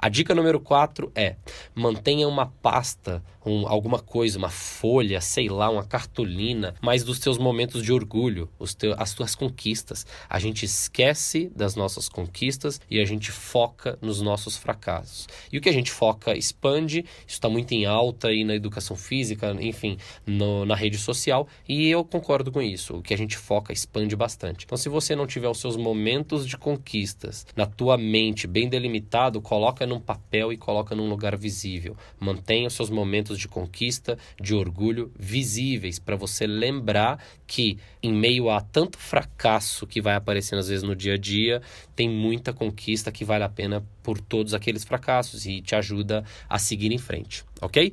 A 0.00 0.08
dica 0.08 0.32
número 0.34 0.60
4 0.60 1.10
é: 1.14 1.34
mantenha 1.74 2.28
uma 2.28 2.46
pasta, 2.46 3.22
um, 3.48 3.66
alguma 3.66 3.98
coisa, 3.98 4.38
uma 4.38 4.50
folha, 4.50 5.20
sei 5.20 5.48
lá, 5.48 5.70
uma 5.70 5.84
cartolina, 5.84 6.74
mas 6.80 7.02
dos 7.02 7.18
seus 7.18 7.38
momentos 7.38 7.82
de 7.82 7.92
orgulho, 7.92 8.48
os 8.58 8.74
teu, 8.74 8.94
as 8.98 9.14
tuas 9.14 9.34
conquistas. 9.34 10.06
A 10.28 10.38
gente 10.38 10.64
esquece 10.64 11.50
das 11.54 11.74
nossas 11.74 12.08
conquistas 12.08 12.80
e 12.90 13.00
a 13.00 13.04
gente 13.04 13.32
foca 13.32 13.98
nos 14.02 14.20
nossos 14.20 14.56
fracassos. 14.56 15.26
E 15.52 15.58
o 15.58 15.60
que 15.60 15.68
a 15.68 15.72
gente 15.72 15.90
foca 15.90 16.36
expande, 16.36 17.04
isso 17.26 17.36
está 17.36 17.48
muito 17.48 17.72
em 17.72 17.86
alta 17.86 18.28
aí 18.28 18.44
na 18.44 18.54
educação 18.54 18.96
física, 18.96 19.56
enfim, 19.60 19.96
no, 20.26 20.64
na 20.64 20.74
rede 20.74 20.98
social, 20.98 21.48
e 21.68 21.88
eu 21.88 22.04
concordo 22.04 22.52
com 22.52 22.60
isso. 22.60 22.96
O 22.96 23.02
que 23.02 23.14
a 23.14 23.18
gente 23.18 23.36
foca 23.36 23.72
expande 23.72 24.14
bastante. 24.14 24.64
Então, 24.64 24.76
se 24.76 24.88
você 24.88 25.16
não 25.16 25.26
tiver 25.26 25.48
os 25.48 25.58
seus 25.58 25.76
momentos 25.76 26.46
de 26.46 26.56
conquistas 26.56 27.46
na 27.56 27.66
tua 27.66 27.96
mente 27.96 28.46
bem 28.46 28.68
delimitado, 28.68 29.40
coloca 29.40 29.86
num 29.86 30.00
papel 30.00 30.52
e 30.52 30.56
coloca 30.56 30.94
num 30.94 31.08
lugar 31.08 31.36
visível. 31.36 31.96
Mantenha 32.20 32.68
os 32.68 32.74
seus 32.74 32.90
momentos 32.90 33.37
de 33.38 33.48
conquista, 33.48 34.18
de 34.40 34.54
orgulho 34.54 35.12
visíveis 35.18 35.98
para 35.98 36.16
você 36.16 36.46
lembrar 36.46 37.22
que 37.46 37.78
em 38.02 38.12
meio 38.12 38.50
a 38.50 38.60
tanto 38.60 38.98
fracasso 38.98 39.86
que 39.86 40.00
vai 40.00 40.14
aparecendo 40.14 40.58
às 40.58 40.68
vezes 40.68 40.82
no 40.82 40.94
dia 40.94 41.14
a 41.14 41.18
dia, 41.18 41.62
tem 41.94 42.08
muita 42.08 42.52
conquista 42.52 43.12
que 43.12 43.24
vale 43.24 43.44
a 43.44 43.48
pena 43.48 43.84
por 44.02 44.20
todos 44.20 44.54
aqueles 44.54 44.84
fracassos 44.84 45.46
e 45.46 45.60
te 45.60 45.74
ajuda 45.74 46.24
a 46.48 46.58
seguir 46.58 46.92
em 46.92 46.98
frente, 46.98 47.44
OK? 47.60 47.92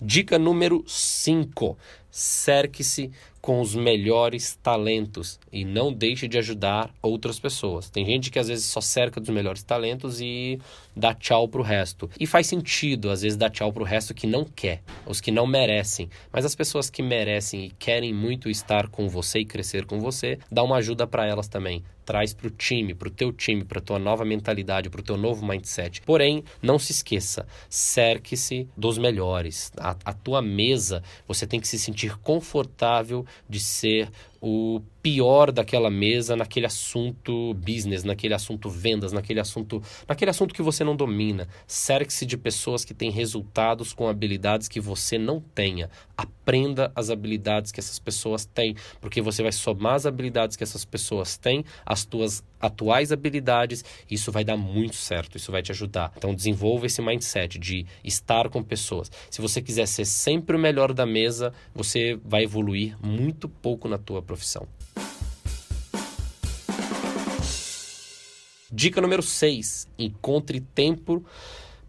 Dica 0.00 0.38
número 0.38 0.84
5: 0.86 1.76
cerque-se 2.16 3.10
com 3.42 3.60
os 3.60 3.74
melhores 3.74 4.58
talentos 4.62 5.38
e 5.52 5.64
não 5.64 5.92
deixe 5.92 6.26
de 6.26 6.38
ajudar 6.38 6.90
outras 7.02 7.38
pessoas. 7.38 7.90
Tem 7.90 8.04
gente 8.04 8.30
que 8.30 8.38
às 8.38 8.48
vezes 8.48 8.64
só 8.64 8.80
cerca 8.80 9.20
dos 9.20 9.28
melhores 9.28 9.62
talentos 9.62 10.20
e 10.20 10.58
dá 10.96 11.14
tchau 11.14 11.46
pro 11.46 11.62
resto. 11.62 12.10
E 12.18 12.26
faz 12.26 12.46
sentido, 12.46 13.10
às 13.10 13.20
vezes, 13.20 13.36
dar 13.36 13.50
tchau 13.50 13.70
pro 13.70 13.84
resto 13.84 14.14
que 14.14 14.26
não 14.26 14.44
quer, 14.44 14.82
os 15.04 15.20
que 15.20 15.30
não 15.30 15.46
merecem. 15.46 16.08
Mas 16.32 16.44
as 16.44 16.54
pessoas 16.54 16.88
que 16.88 17.02
merecem 17.02 17.66
e 17.66 17.70
querem 17.70 18.14
muito 18.14 18.48
estar 18.48 18.88
com 18.88 19.08
você 19.08 19.40
e 19.40 19.44
crescer 19.44 19.84
com 19.84 20.00
você, 20.00 20.38
dá 20.50 20.62
uma 20.62 20.76
ajuda 20.76 21.06
para 21.06 21.26
elas 21.26 21.46
também 21.46 21.84
traz 22.06 22.32
para 22.32 22.46
o 22.46 22.50
time, 22.50 22.94
para 22.94 23.08
o 23.08 23.10
teu 23.10 23.32
time, 23.32 23.64
para 23.64 23.80
a 23.80 23.82
tua 23.82 23.98
nova 23.98 24.24
mentalidade, 24.24 24.88
para 24.88 25.00
o 25.00 25.04
teu 25.04 25.16
novo 25.16 25.44
mindset. 25.44 26.00
Porém, 26.02 26.44
não 26.62 26.78
se 26.78 26.92
esqueça, 26.92 27.46
cerque-se 27.68 28.68
dos 28.76 28.96
melhores. 28.96 29.72
A, 29.76 29.96
a 30.04 30.12
tua 30.12 30.40
mesa, 30.40 31.02
você 31.26 31.46
tem 31.46 31.58
que 31.58 31.66
se 31.66 31.78
sentir 31.78 32.05
confortável 32.14 33.24
de 33.48 33.58
ser 33.60 34.10
o 34.40 34.80
pior 35.06 35.52
daquela 35.52 35.88
mesa 35.88 36.34
naquele 36.34 36.66
assunto 36.66 37.54
business, 37.54 38.02
naquele 38.02 38.34
assunto 38.34 38.68
vendas, 38.68 39.12
naquele 39.12 39.38
assunto, 39.38 39.80
naquele 40.08 40.32
assunto 40.32 40.52
que 40.52 40.62
você 40.62 40.82
não 40.82 40.96
domina. 40.96 41.46
Cerque-se 41.64 42.26
de 42.26 42.36
pessoas 42.36 42.84
que 42.84 42.92
têm 42.92 43.10
resultados 43.10 43.92
com 43.92 44.08
habilidades 44.08 44.66
que 44.66 44.80
você 44.80 45.16
não 45.16 45.40
tenha. 45.40 45.88
Aprenda 46.16 46.90
as 46.94 47.08
habilidades 47.08 47.70
que 47.70 47.78
essas 47.78 48.00
pessoas 48.00 48.44
têm, 48.46 48.74
porque 49.00 49.22
você 49.22 49.44
vai 49.44 49.52
somar 49.52 49.94
as 49.94 50.06
habilidades 50.06 50.56
que 50.56 50.64
essas 50.64 50.84
pessoas 50.84 51.36
têm, 51.36 51.64
as 51.84 52.04
tuas 52.04 52.42
atuais 52.60 53.12
habilidades, 53.12 53.84
isso 54.10 54.32
vai 54.32 54.44
dar 54.44 54.56
muito 54.56 54.96
certo, 54.96 55.36
isso 55.36 55.52
vai 55.52 55.62
te 55.62 55.70
ajudar. 55.70 56.12
Então 56.16 56.34
desenvolva 56.34 56.86
esse 56.86 57.00
mindset 57.00 57.58
de 57.58 57.86
estar 58.02 58.48
com 58.48 58.62
pessoas. 58.62 59.10
Se 59.30 59.40
você 59.40 59.62
quiser 59.62 59.86
ser 59.86 60.04
sempre 60.04 60.56
o 60.56 60.58
melhor 60.58 60.92
da 60.92 61.06
mesa, 61.06 61.52
você 61.74 62.18
vai 62.24 62.42
evoluir 62.42 62.96
muito 63.00 63.48
pouco 63.48 63.88
na 63.88 63.98
tua 63.98 64.22
profissão. 64.26 64.66
Dica 68.70 69.00
número 69.00 69.22
6: 69.22 69.88
encontre 69.98 70.60
tempo 70.60 71.24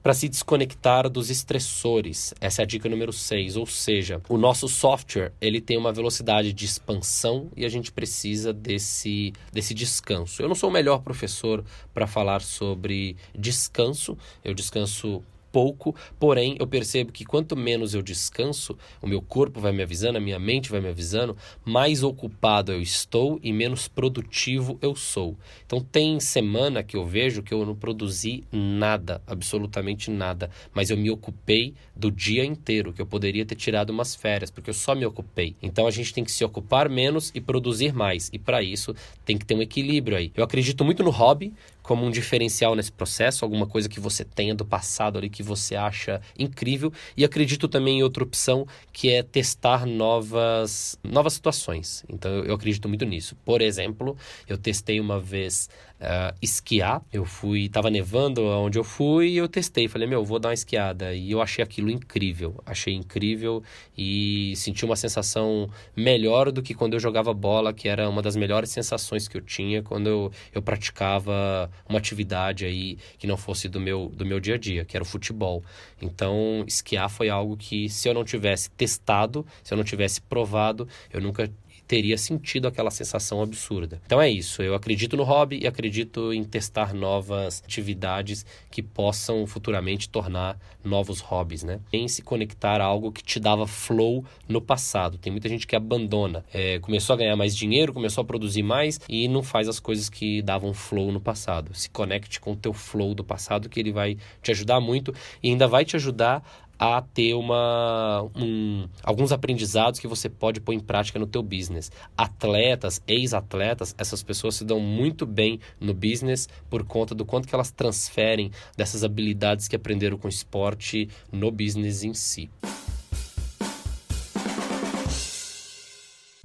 para 0.07 0.13
se 0.13 0.29
desconectar 0.29 1.09
dos 1.09 1.29
estressores. 1.29 2.33
Essa 2.39 2.61
é 2.61 2.63
a 2.63 2.65
dica 2.65 2.87
número 2.87 3.11
6, 3.11 3.57
ou 3.57 3.65
seja, 3.65 4.21
o 4.29 4.37
nosso 4.37 4.69
software, 4.69 5.33
ele 5.41 5.59
tem 5.59 5.75
uma 5.75 5.91
velocidade 5.91 6.53
de 6.53 6.63
expansão 6.63 7.51
e 7.57 7.65
a 7.65 7.69
gente 7.69 7.91
precisa 7.91 8.53
desse 8.53 9.33
desse 9.51 9.73
descanso. 9.73 10.41
Eu 10.41 10.47
não 10.47 10.55
sou 10.55 10.69
o 10.69 10.71
melhor 10.71 10.99
professor 10.99 11.61
para 11.93 12.07
falar 12.07 12.41
sobre 12.41 13.17
descanso. 13.37 14.17
Eu 14.45 14.53
descanso 14.53 15.21
pouco, 15.51 15.95
porém 16.19 16.55
eu 16.59 16.67
percebo 16.67 17.11
que 17.11 17.25
quanto 17.25 17.55
menos 17.55 17.93
eu 17.93 18.01
descanso, 18.01 18.77
o 19.01 19.07
meu 19.07 19.21
corpo 19.21 19.59
vai 19.59 19.71
me 19.71 19.83
avisando, 19.83 20.17
a 20.17 20.21
minha 20.21 20.39
mente 20.39 20.69
vai 20.69 20.79
me 20.79 20.89
avisando, 20.89 21.35
mais 21.65 22.03
ocupado 22.03 22.71
eu 22.71 22.81
estou 22.81 23.39
e 23.41 23.51
menos 23.51 23.87
produtivo 23.87 24.77
eu 24.81 24.95
sou. 24.95 25.35
Então 25.65 25.79
tem 25.79 26.19
semana 26.19 26.83
que 26.83 26.95
eu 26.95 27.05
vejo 27.05 27.41
que 27.41 27.53
eu 27.53 27.65
não 27.65 27.75
produzi 27.75 28.43
nada, 28.51 29.21
absolutamente 29.25 30.09
nada, 30.09 30.49
mas 30.73 30.89
eu 30.89 30.97
me 30.97 31.09
ocupei 31.09 31.73
do 31.95 32.11
dia 32.11 32.45
inteiro, 32.45 32.93
que 32.93 33.01
eu 33.01 33.05
poderia 33.05 33.45
ter 33.45 33.55
tirado 33.55 33.89
umas 33.89 34.15
férias, 34.15 34.51
porque 34.51 34.69
eu 34.69 34.73
só 34.73 34.93
me 34.93 35.05
ocupei. 35.05 35.55
Então 35.61 35.87
a 35.87 35.91
gente 35.91 36.13
tem 36.13 36.23
que 36.23 36.31
se 36.31 36.43
ocupar 36.43 36.89
menos 36.89 37.31
e 37.33 37.41
produzir 37.41 37.93
mais, 37.93 38.29
e 38.31 38.39
para 38.39 38.61
isso 38.61 38.95
tem 39.25 39.37
que 39.37 39.45
ter 39.45 39.55
um 39.55 39.61
equilíbrio 39.61 40.17
aí. 40.17 40.31
Eu 40.35 40.43
acredito 40.43 40.85
muito 40.85 41.03
no 41.03 41.09
hobby, 41.09 41.53
como 41.81 42.05
um 42.05 42.11
diferencial 42.11 42.75
nesse 42.75 42.91
processo, 42.91 43.45
alguma 43.45 43.65
coisa 43.65 43.87
que 43.87 43.99
você 43.99 44.25
tenha 44.25 44.53
do 44.53 44.65
passado 44.65 45.17
ali 45.17 45.29
que 45.37 45.43
você 45.43 45.75
acha 45.75 46.19
incrível. 46.37 46.91
E 47.15 47.23
acredito 47.23 47.67
também 47.67 47.99
em 47.99 48.03
outra 48.03 48.23
opção, 48.23 48.65
que 48.91 49.11
é 49.11 49.21
testar 49.21 49.85
novas, 49.85 50.97
novas 51.03 51.33
situações. 51.33 52.03
Então 52.09 52.31
eu, 52.43 52.55
acredito 52.55 52.89
muito 52.89 53.05
nisso. 53.05 53.35
Por 53.45 53.61
exemplo, 53.61 54.17
eu 54.47 54.57
testei 54.57 54.99
uma 54.99 55.19
vez 55.19 55.69
uh, 55.99 56.35
esquiar. 56.41 57.01
Eu 57.11 57.25
fui, 57.25 57.65
estava 57.65 57.89
nevando 57.89 58.43
onde 58.43 58.77
eu 58.77 58.83
fui 58.83 59.29
e 59.29 59.37
eu 59.37 59.47
testei. 59.47 59.87
Falei, 59.87 60.07
meu, 60.07 60.23
vou 60.23 60.39
dar 60.39 60.49
uma 60.49 60.53
esquiada. 60.53 61.13
E 61.13 61.31
eu 61.31 61.41
achei 61.41 61.63
aquilo 61.63 61.89
incrível. 61.89 62.61
Achei 62.65 62.93
incrível 62.93 63.63
e 63.97 64.53
senti 64.55 64.85
uma 64.85 64.95
sensação 64.95 65.69
melhor 65.95 66.51
do 66.51 66.61
que 66.61 66.73
quando 66.73 66.93
eu 66.93 66.99
jogava 66.99 67.33
bola, 67.33 67.73
que 67.73 67.87
era 67.87 68.09
uma 68.09 68.21
das 68.21 68.35
melhores 68.35 68.69
sensações 68.69 69.27
que 69.27 69.37
eu 69.37 69.41
tinha 69.41 69.81
quando 69.81 70.07
eu, 70.07 70.31
eu 70.53 70.61
praticava 70.61 71.69
uma 71.87 71.97
atividade 71.97 72.65
aí 72.65 72.97
que 73.17 73.27
não 73.27 73.37
fosse 73.37 73.67
do 73.67 73.79
meu, 73.79 74.09
do 74.15 74.25
meu 74.25 74.39
dia 74.39 74.55
a 74.55 74.57
dia, 74.57 74.85
que 74.85 74.95
era 74.95 75.03
o 75.03 75.07
futebol. 75.07 75.63
Então, 76.01 76.63
esquiar 76.67 77.09
foi 77.09 77.29
algo 77.29 77.57
que, 77.57 77.89
se 77.89 78.07
eu 78.07 78.13
não 78.13 78.23
tivesse 78.23 78.69
testado, 78.71 79.45
se 79.63 79.73
eu 79.73 79.77
não 79.77 79.83
tivesse 79.83 80.21
provado, 80.21 80.87
eu 81.11 81.21
nunca 81.21 81.49
teria 81.87 82.17
sentido 82.17 82.67
aquela 82.67 82.91
sensação 82.91 83.41
absurda. 83.41 84.01
Então 84.05 84.21
é 84.21 84.29
isso, 84.29 84.61
eu 84.61 84.73
acredito 84.73 85.17
no 85.17 85.23
hobby 85.23 85.59
e 85.61 85.67
acredito 85.67 86.33
em 86.33 86.43
testar 86.43 86.93
novas 86.93 87.61
atividades 87.63 88.45
que 88.71 88.81
possam 88.81 89.45
futuramente 89.45 90.09
tornar 90.09 90.57
novos 90.83 91.19
hobbies, 91.19 91.63
né? 91.63 91.79
Em 91.91 92.07
se 92.07 92.21
conectar 92.21 92.81
a 92.81 92.85
algo 92.85 93.11
que 93.11 93.23
te 93.23 93.39
dava 93.39 93.67
flow 93.67 94.23
no 94.47 94.61
passado. 94.61 95.17
Tem 95.17 95.31
muita 95.31 95.49
gente 95.49 95.67
que 95.67 95.75
abandona, 95.75 96.43
é, 96.53 96.79
começou 96.79 97.13
a 97.13 97.17
ganhar 97.17 97.35
mais 97.35 97.55
dinheiro, 97.55 97.93
começou 97.93 98.21
a 98.21 98.25
produzir 98.25 98.63
mais 98.63 98.99
e 99.09 99.27
não 99.27 99.43
faz 99.43 99.67
as 99.67 99.79
coisas 99.79 100.09
que 100.09 100.41
davam 100.41 100.73
flow 100.73 101.11
no 101.11 101.19
passado. 101.19 101.73
Se 101.73 101.89
conecte 101.89 102.39
com 102.39 102.53
o 102.53 102.55
teu 102.55 102.73
flow 102.73 103.13
do 103.13 103.23
passado 103.23 103.69
que 103.69 103.79
ele 103.79 103.91
vai 103.91 104.17
te 104.41 104.51
ajudar 104.51 104.79
muito 104.79 105.13
e 105.41 105.49
ainda 105.49 105.67
vai 105.67 105.83
te 105.83 105.95
ajudar 105.95 106.66
a 106.79 107.01
ter 107.01 107.33
uma, 107.33 108.29
um, 108.35 108.87
alguns 109.03 109.31
aprendizados 109.31 109.99
que 109.99 110.07
você 110.07 110.29
pode 110.29 110.59
pôr 110.59 110.73
em 110.73 110.79
prática 110.79 111.17
no 111.17 111.25
teu 111.25 111.41
business. 111.41 111.91
Atletas, 112.17 113.01
ex-atletas, 113.07 113.95
essas 113.97 114.21
pessoas 114.21 114.55
se 114.55 114.65
dão 114.65 114.79
muito 114.79 115.25
bem 115.25 115.59
no 115.79 115.93
business 115.93 116.47
por 116.69 116.83
conta 116.83 117.15
do 117.15 117.25
quanto 117.25 117.47
que 117.47 117.55
elas 117.55 117.71
transferem 117.71 118.51
dessas 118.75 119.03
habilidades 119.03 119.67
que 119.67 119.75
aprenderam 119.75 120.17
com 120.17 120.27
o 120.27 120.29
esporte 120.29 121.09
no 121.31 121.51
business 121.51 122.03
em 122.03 122.13
si. 122.13 122.49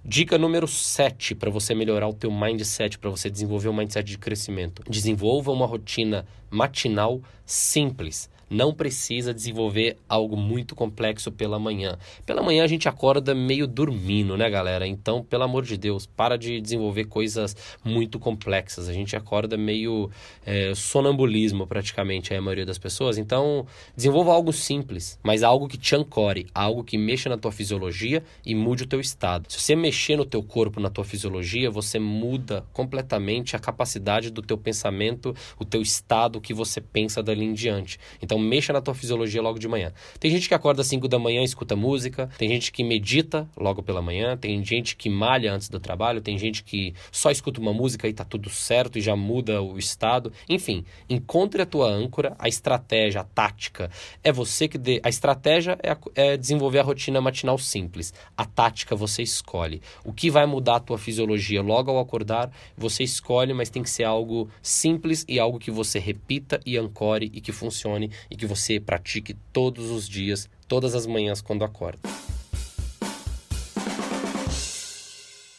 Dica 0.04 0.36
número 0.36 0.68
7 0.68 1.34
para 1.34 1.48
você 1.48 1.74
melhorar 1.74 2.08
o 2.08 2.12
teu 2.12 2.30
mindset, 2.30 2.98
para 2.98 3.08
você 3.08 3.30
desenvolver 3.30 3.68
um 3.68 3.72
mindset 3.72 4.04
de 4.04 4.18
crescimento. 4.18 4.82
Desenvolva 4.86 5.52
uma 5.52 5.64
rotina 5.64 6.26
matinal 6.50 7.22
simples 7.46 8.28
não 8.52 8.74
precisa 8.74 9.32
desenvolver 9.32 9.96
algo 10.06 10.36
muito 10.36 10.74
complexo 10.74 11.32
pela 11.32 11.58
manhã. 11.58 11.98
Pela 12.26 12.42
manhã 12.42 12.64
a 12.64 12.66
gente 12.66 12.88
acorda 12.88 13.34
meio 13.34 13.66
dormindo, 13.66 14.36
né, 14.36 14.48
galera? 14.50 14.86
Então, 14.86 15.24
pelo 15.24 15.44
amor 15.44 15.64
de 15.64 15.76
Deus, 15.78 16.04
para 16.04 16.36
de 16.36 16.60
desenvolver 16.60 17.06
coisas 17.06 17.56
muito 17.82 18.18
complexas. 18.18 18.88
A 18.88 18.92
gente 18.92 19.16
acorda 19.16 19.56
meio 19.56 20.10
é, 20.44 20.74
sonambulismo, 20.74 21.66
praticamente, 21.66 22.34
a 22.34 22.42
maioria 22.42 22.66
das 22.66 22.78
pessoas. 22.78 23.16
Então, 23.16 23.66
desenvolva 23.96 24.32
algo 24.32 24.52
simples, 24.52 25.18
mas 25.22 25.42
algo 25.42 25.66
que 25.66 25.78
te 25.78 25.96
ancore, 25.96 26.46
algo 26.54 26.84
que 26.84 26.98
mexa 26.98 27.30
na 27.30 27.38
tua 27.38 27.52
fisiologia 27.52 28.22
e 28.44 28.54
mude 28.54 28.84
o 28.84 28.86
teu 28.86 29.00
estado. 29.00 29.46
Se 29.48 29.58
você 29.60 29.74
mexer 29.74 30.16
no 30.16 30.26
teu 30.26 30.42
corpo, 30.42 30.78
na 30.78 30.90
tua 30.90 31.04
fisiologia, 31.04 31.70
você 31.70 31.98
muda 31.98 32.64
completamente 32.72 33.56
a 33.56 33.58
capacidade 33.58 34.30
do 34.30 34.42
teu 34.42 34.58
pensamento, 34.58 35.34
o 35.58 35.64
teu 35.64 35.80
estado, 35.80 36.36
o 36.36 36.40
que 36.40 36.52
você 36.52 36.80
pensa 36.80 37.22
dali 37.22 37.44
em 37.44 37.54
diante. 37.54 37.98
Então, 38.20 38.41
mexa 38.42 38.72
na 38.72 38.80
tua 38.80 38.94
fisiologia 38.94 39.40
logo 39.40 39.58
de 39.58 39.68
manhã. 39.68 39.92
Tem 40.18 40.30
gente 40.30 40.48
que 40.48 40.54
acorda 40.54 40.82
às 40.82 40.88
5 40.88 41.08
da 41.08 41.18
manhã 41.18 41.40
e 41.40 41.44
escuta 41.44 41.76
música, 41.76 42.28
tem 42.38 42.48
gente 42.48 42.72
que 42.72 42.84
medita 42.84 43.48
logo 43.56 43.82
pela 43.82 44.02
manhã, 44.02 44.36
tem 44.36 44.62
gente 44.64 44.96
que 44.96 45.08
malha 45.08 45.52
antes 45.52 45.68
do 45.68 45.80
trabalho, 45.80 46.20
tem 46.20 46.36
gente 46.36 46.62
que 46.62 46.94
só 47.10 47.30
escuta 47.30 47.60
uma 47.60 47.72
música 47.72 48.08
e 48.08 48.12
tá 48.12 48.24
tudo 48.24 48.50
certo 48.50 48.98
e 48.98 49.00
já 49.00 49.16
muda 49.16 49.62
o 49.62 49.78
estado. 49.78 50.32
Enfim, 50.48 50.84
encontre 51.08 51.62
a 51.62 51.66
tua 51.66 51.88
âncora, 51.88 52.34
a 52.38 52.48
estratégia, 52.48 53.20
a 53.20 53.24
tática. 53.24 53.90
É 54.22 54.32
você 54.32 54.68
que 54.68 54.78
dê. 54.78 55.00
A 55.02 55.08
estratégia 55.08 55.78
é, 55.82 55.96
é 56.14 56.36
desenvolver 56.36 56.80
a 56.80 56.82
rotina 56.82 57.20
matinal 57.20 57.58
simples. 57.58 58.12
A 58.36 58.44
tática 58.44 58.96
você 58.96 59.22
escolhe. 59.22 59.80
O 60.04 60.12
que 60.12 60.30
vai 60.30 60.46
mudar 60.46 60.76
a 60.76 60.80
tua 60.80 60.98
fisiologia 60.98 61.62
logo 61.62 61.90
ao 61.90 61.98
acordar, 61.98 62.50
você 62.76 63.02
escolhe, 63.04 63.54
mas 63.54 63.70
tem 63.70 63.82
que 63.82 63.90
ser 63.90 64.04
algo 64.04 64.48
simples 64.60 65.24
e 65.28 65.38
algo 65.38 65.58
que 65.58 65.70
você 65.70 65.98
repita 65.98 66.60
e 66.64 66.76
ancore 66.76 67.30
e 67.32 67.40
que 67.40 67.52
funcione 67.52 68.10
e 68.32 68.34
que 68.34 68.46
você 68.46 68.80
pratique 68.80 69.34
todos 69.52 69.90
os 69.90 70.08
dias, 70.08 70.48
todas 70.66 70.94
as 70.94 71.06
manhãs 71.06 71.42
quando 71.42 71.64
acorda. 71.64 72.00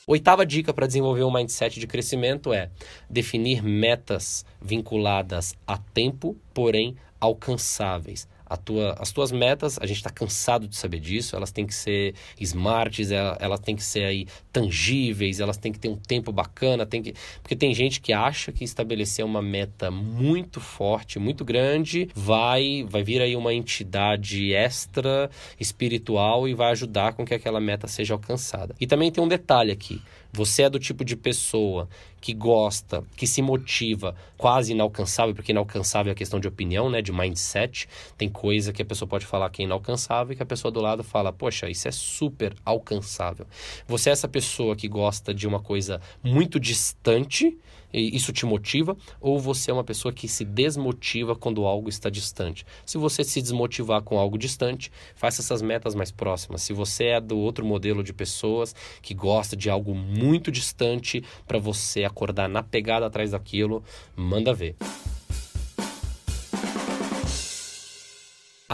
Oitava 0.07 0.43
dica 0.43 0.73
para 0.73 0.87
desenvolver 0.87 1.23
um 1.23 1.31
mindset 1.31 1.79
de 1.79 1.85
crescimento 1.85 2.51
é 2.51 2.71
definir 3.07 3.61
metas 3.61 4.43
vinculadas 4.59 5.53
a 5.67 5.77
tempo, 5.77 6.35
porém 6.51 6.95
alcançáveis 7.19 8.27
tua, 8.57 8.95
as 8.99 9.11
tuas 9.11 9.31
metas, 9.31 9.77
a 9.81 9.85
gente 9.85 9.97
está 9.97 10.09
cansado 10.09 10.67
de 10.67 10.75
saber 10.75 10.99
disso, 10.99 11.35
elas 11.35 11.51
têm 11.51 11.65
que 11.65 11.73
ser 11.73 12.13
smarts, 12.39 13.11
elas, 13.11 13.37
elas 13.39 13.59
têm 13.59 13.75
que 13.75 13.83
ser 13.83 14.05
aí 14.05 14.27
tangíveis, 14.51 15.39
elas 15.39 15.57
têm 15.57 15.71
que 15.71 15.79
ter 15.79 15.89
um 15.89 15.95
tempo 15.95 16.31
bacana, 16.31 16.85
tem 16.85 17.01
que... 17.01 17.13
porque 17.41 17.55
tem 17.55 17.73
gente 17.73 18.01
que 18.01 18.13
acha 18.13 18.51
que 18.51 18.63
estabelecer 18.63 19.25
uma 19.25 19.41
meta 19.41 19.89
muito 19.89 20.59
forte, 20.59 21.19
muito 21.19 21.43
grande, 21.43 22.09
vai, 22.13 22.85
vai 22.87 23.03
vir 23.03 23.21
aí 23.21 23.35
uma 23.35 23.53
entidade 23.53 24.53
extra 24.53 25.29
espiritual 25.59 26.47
e 26.47 26.53
vai 26.53 26.71
ajudar 26.71 27.13
com 27.13 27.25
que 27.25 27.33
aquela 27.33 27.59
meta 27.59 27.87
seja 27.87 28.13
alcançada. 28.13 28.75
E 28.79 28.87
também 28.87 29.11
tem 29.11 29.23
um 29.23 29.27
detalhe 29.27 29.71
aqui, 29.71 30.01
você 30.33 30.63
é 30.63 30.69
do 30.69 30.79
tipo 30.79 31.05
de 31.05 31.15
pessoa 31.15 31.87
que 32.19 32.33
gosta, 32.33 33.03
que 33.15 33.27
se 33.27 33.41
motiva, 33.41 34.15
quase 34.35 34.71
inalcançável, 34.71 35.35
porque 35.35 35.51
inalcançável 35.51 36.11
é 36.11 36.15
questão 36.15 36.39
de 36.39 36.47
opinião, 36.47 36.89
né, 36.89 37.01
de 37.01 37.11
mindset. 37.11 37.87
Tem 38.17 38.27
coisa 38.27 38.73
que 38.73 38.81
a 38.81 38.85
pessoa 38.85 39.07
pode 39.07 39.27
falar 39.27 39.49
que 39.51 39.61
é 39.61 39.65
inalcançável 39.65 40.33
e 40.33 40.35
que 40.35 40.41
a 40.41 40.45
pessoa 40.45 40.71
do 40.71 40.81
lado 40.81 41.03
fala, 41.03 41.31
poxa, 41.31 41.69
isso 41.69 41.87
é 41.87 41.91
super 41.91 42.55
alcançável. 42.65 43.45
Você 43.87 44.09
é 44.09 44.13
essa 44.13 44.27
pessoa 44.27 44.75
que 44.75 44.87
gosta 44.87 45.33
de 45.33 45.47
uma 45.47 45.59
coisa 45.59 46.01
muito 46.23 46.59
distante 46.59 47.55
isso 47.93 48.33
te 48.33 48.45
motiva, 48.45 48.97
ou 49.21 49.39
você 49.39 49.71
é 49.71 49.73
uma 49.73 49.83
pessoa 49.83 50.13
que 50.13 50.27
se 50.27 50.43
desmotiva 50.43 51.35
quando 51.35 51.65
algo 51.65 51.89
está 51.89 52.09
distante. 52.09 52.65
Se 52.85 52.97
você 52.97 53.23
se 53.23 53.41
desmotivar 53.41 54.01
com 54.01 54.17
algo 54.17 54.37
distante, 54.37 54.91
faça 55.15 55.41
essas 55.41 55.61
metas 55.61 55.95
mais 55.95 56.11
próximas. 56.11 56.61
Se 56.61 56.73
você 56.73 57.05
é 57.05 57.21
do 57.21 57.37
outro 57.37 57.65
modelo 57.65 58.03
de 58.03 58.13
pessoas 58.13 58.75
que 59.01 59.13
gosta 59.13 59.55
de 59.55 59.69
algo 59.69 59.93
muito 59.93 60.51
distante 60.51 61.23
para 61.47 61.59
você 61.59 62.03
acordar 62.03 62.49
na 62.49 62.63
pegada 62.63 63.05
atrás 63.05 63.31
daquilo, 63.31 63.83
manda 64.15 64.53
ver. 64.53 64.75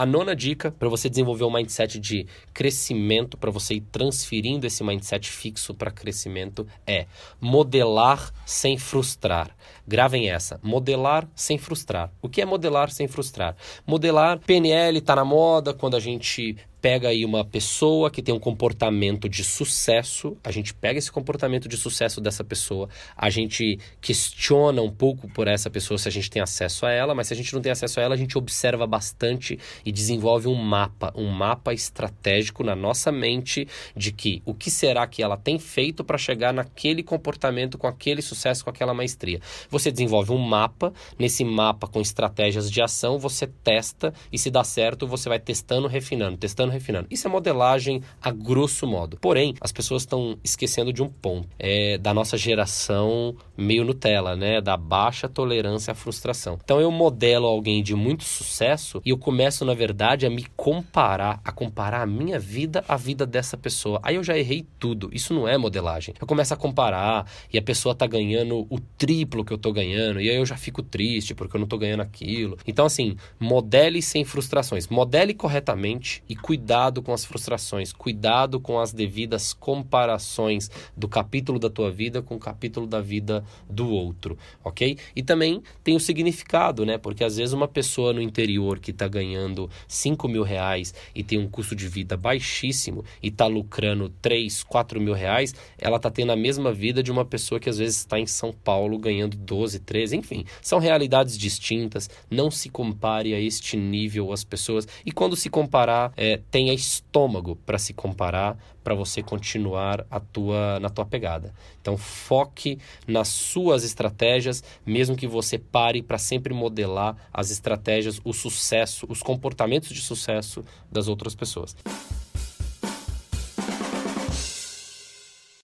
A 0.00 0.06
nona 0.06 0.34
dica 0.34 0.70
para 0.70 0.88
você 0.88 1.10
desenvolver 1.10 1.44
um 1.44 1.52
mindset 1.52 2.00
de 2.00 2.26
crescimento, 2.54 3.36
para 3.36 3.50
você 3.50 3.74
ir 3.74 3.82
transferindo 3.92 4.66
esse 4.66 4.82
mindset 4.82 5.30
fixo 5.30 5.74
para 5.74 5.90
crescimento, 5.90 6.66
é 6.86 7.04
modelar 7.38 8.32
sem 8.46 8.78
frustrar. 8.78 9.54
Gravem 9.86 10.30
essa: 10.30 10.58
modelar 10.62 11.28
sem 11.34 11.58
frustrar. 11.58 12.10
O 12.22 12.30
que 12.30 12.40
é 12.40 12.46
modelar 12.46 12.90
sem 12.90 13.06
frustrar? 13.08 13.54
Modelar, 13.86 14.38
PNL 14.38 14.96
está 15.00 15.14
na 15.14 15.22
moda 15.22 15.74
quando 15.74 15.96
a 15.96 16.00
gente 16.00 16.56
pega 16.80 17.08
aí 17.08 17.24
uma 17.24 17.44
pessoa 17.44 18.10
que 18.10 18.22
tem 18.22 18.34
um 18.34 18.38
comportamento 18.38 19.28
de 19.28 19.44
sucesso, 19.44 20.36
a 20.42 20.50
gente 20.50 20.72
pega 20.72 20.98
esse 20.98 21.12
comportamento 21.12 21.68
de 21.68 21.76
sucesso 21.76 22.20
dessa 22.20 22.42
pessoa, 22.42 22.88
a 23.16 23.28
gente 23.28 23.78
questiona 24.00 24.80
um 24.82 24.90
pouco 24.90 25.28
por 25.28 25.46
essa 25.46 25.68
pessoa 25.68 25.98
se 25.98 26.08
a 26.08 26.10
gente 26.10 26.30
tem 26.30 26.40
acesso 26.40 26.86
a 26.86 26.90
ela, 26.90 27.14
mas 27.14 27.28
se 27.28 27.34
a 27.34 27.36
gente 27.36 27.52
não 27.54 27.60
tem 27.60 27.72
acesso 27.72 28.00
a 28.00 28.02
ela, 28.02 28.14
a 28.14 28.18
gente 28.18 28.38
observa 28.38 28.86
bastante 28.86 29.58
e 29.84 29.92
desenvolve 29.92 30.48
um 30.48 30.54
mapa, 30.54 31.12
um 31.14 31.28
mapa 31.28 31.72
estratégico 31.72 32.64
na 32.64 32.74
nossa 32.74 33.12
mente 33.12 33.68
de 33.94 34.12
que 34.12 34.42
o 34.44 34.54
que 34.54 34.70
será 34.70 35.06
que 35.06 35.22
ela 35.22 35.36
tem 35.36 35.58
feito 35.58 36.02
para 36.02 36.16
chegar 36.16 36.52
naquele 36.52 37.02
comportamento 37.02 37.76
com 37.76 37.86
aquele 37.86 38.22
sucesso, 38.22 38.64
com 38.64 38.70
aquela 38.70 38.94
maestria. 38.94 39.40
Você 39.68 39.90
desenvolve 39.90 40.32
um 40.32 40.38
mapa, 40.38 40.92
nesse 41.18 41.44
mapa 41.44 41.86
com 41.86 42.00
estratégias 42.00 42.70
de 42.70 42.80
ação, 42.80 43.18
você 43.18 43.46
testa 43.46 44.12
e 44.32 44.38
se 44.38 44.50
dá 44.50 44.64
certo, 44.64 45.06
você 45.06 45.28
vai 45.28 45.38
testando, 45.38 45.86
refinando, 45.86 46.36
testando 46.36 46.69
refinando, 46.70 46.90
refinando. 46.90 47.06
Isso 47.10 47.26
é 47.28 47.30
modelagem 47.30 48.02
a 48.20 48.30
grosso 48.30 48.86
modo. 48.86 49.16
Porém, 49.20 49.54
as 49.60 49.70
pessoas 49.70 50.02
estão 50.02 50.38
esquecendo 50.42 50.92
de 50.92 51.02
um 51.02 51.08
ponto. 51.08 51.48
É 51.58 51.98
da 51.98 52.12
nossa 52.12 52.36
geração 52.36 53.36
meio 53.56 53.84
Nutella, 53.84 54.34
né? 54.34 54.60
Da 54.60 54.76
baixa 54.76 55.28
tolerância 55.28 55.92
à 55.92 55.94
frustração. 55.94 56.58
Então 56.64 56.80
eu 56.80 56.90
modelo 56.90 57.46
alguém 57.46 57.82
de 57.82 57.94
muito 57.94 58.24
sucesso 58.24 59.00
e 59.04 59.10
eu 59.10 59.18
começo, 59.18 59.64
na 59.64 59.74
verdade, 59.74 60.26
a 60.26 60.30
me 60.30 60.46
comparar, 60.56 61.40
a 61.44 61.52
comparar 61.52 62.02
a 62.02 62.06
minha 62.06 62.38
vida 62.38 62.84
à 62.88 62.96
vida 62.96 63.26
dessa 63.26 63.56
pessoa. 63.56 64.00
Aí 64.02 64.16
eu 64.16 64.24
já 64.24 64.36
errei 64.36 64.66
tudo. 64.78 65.10
Isso 65.12 65.34
não 65.34 65.46
é 65.46 65.56
modelagem. 65.56 66.14
Eu 66.20 66.26
começo 66.26 66.54
a 66.54 66.56
comparar 66.56 67.26
e 67.52 67.58
a 67.58 67.62
pessoa 67.62 67.94
tá 67.94 68.06
ganhando 68.06 68.66
o 68.70 68.80
triplo 68.96 69.44
que 69.44 69.52
eu 69.52 69.58
tô 69.58 69.72
ganhando, 69.72 70.20
e 70.20 70.30
aí 70.30 70.36
eu 70.36 70.46
já 70.46 70.56
fico 70.56 70.82
triste 70.82 71.34
porque 71.34 71.56
eu 71.56 71.60
não 71.60 71.66
tô 71.66 71.78
ganhando 71.78 72.00
aquilo. 72.00 72.56
Então, 72.66 72.86
assim, 72.86 73.16
modele 73.38 74.00
sem 74.00 74.24
frustrações. 74.24 74.88
Modele 74.88 75.34
corretamente 75.34 76.22
e 76.28 76.36
cuide 76.36 76.59
cuidado 76.60 77.00
com 77.00 77.14
as 77.14 77.24
frustrações, 77.24 77.90
cuidado 77.90 78.60
com 78.60 78.78
as 78.78 78.92
devidas 78.92 79.54
comparações 79.54 80.70
do 80.94 81.08
capítulo 81.08 81.58
da 81.58 81.70
tua 81.70 81.90
vida 81.90 82.20
com 82.20 82.34
o 82.34 82.38
capítulo 82.38 82.86
da 82.86 83.00
vida 83.00 83.42
do 83.68 83.88
outro, 83.88 84.36
ok? 84.62 84.98
E 85.16 85.22
também 85.22 85.62
tem 85.82 85.96
o 85.96 86.00
significado, 86.00 86.84
né? 86.84 86.98
Porque 86.98 87.24
às 87.24 87.38
vezes 87.38 87.54
uma 87.54 87.66
pessoa 87.66 88.12
no 88.12 88.20
interior 88.20 88.78
que 88.78 88.90
está 88.90 89.08
ganhando 89.08 89.70
5 89.88 90.28
mil 90.28 90.42
reais 90.42 90.92
e 91.14 91.24
tem 91.24 91.38
um 91.38 91.48
custo 91.48 91.74
de 91.74 91.88
vida 91.88 92.14
baixíssimo 92.14 93.06
e 93.22 93.28
está 93.28 93.46
lucrando 93.46 94.10
3, 94.20 94.62
4 94.62 95.00
mil 95.00 95.14
reais, 95.14 95.54
ela 95.78 95.96
está 95.96 96.10
tendo 96.10 96.30
a 96.32 96.36
mesma 96.36 96.74
vida 96.74 97.02
de 97.02 97.10
uma 97.10 97.24
pessoa 97.24 97.58
que 97.58 97.70
às 97.70 97.78
vezes 97.78 97.96
está 97.96 98.20
em 98.20 98.26
São 98.26 98.52
Paulo 98.52 98.98
ganhando 98.98 99.34
12, 99.34 99.80
13, 99.80 100.18
enfim. 100.18 100.44
São 100.60 100.78
realidades 100.78 101.38
distintas, 101.38 102.10
não 102.30 102.50
se 102.50 102.68
compare 102.68 103.32
a 103.32 103.40
este 103.40 103.78
nível 103.78 104.30
as 104.30 104.44
pessoas. 104.44 104.86
E 105.06 105.10
quando 105.10 105.34
se 105.34 105.48
comparar, 105.48 106.12
é, 106.16 106.38
tenha 106.50 106.74
estômago 106.74 107.56
para 107.64 107.78
se 107.78 107.94
comparar, 107.94 108.58
para 108.82 108.94
você 108.94 109.22
continuar 109.22 110.04
a 110.10 110.18
tua, 110.18 110.80
na 110.80 110.88
tua 110.88 111.06
pegada. 111.06 111.54
Então 111.80 111.96
foque 111.96 112.78
nas 113.06 113.28
suas 113.28 113.84
estratégias, 113.84 114.62
mesmo 114.84 115.16
que 115.16 115.26
você 115.26 115.58
pare 115.58 116.02
para 116.02 116.18
sempre 116.18 116.52
modelar 116.52 117.16
as 117.32 117.50
estratégias, 117.50 118.20
o 118.24 118.32
sucesso, 118.32 119.06
os 119.08 119.22
comportamentos 119.22 119.90
de 119.90 120.00
sucesso 120.00 120.64
das 120.90 121.08
outras 121.08 121.34
pessoas. 121.34 121.76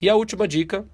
E 0.01 0.09
a 0.09 0.15
última 0.15 0.47
dica 0.47 0.85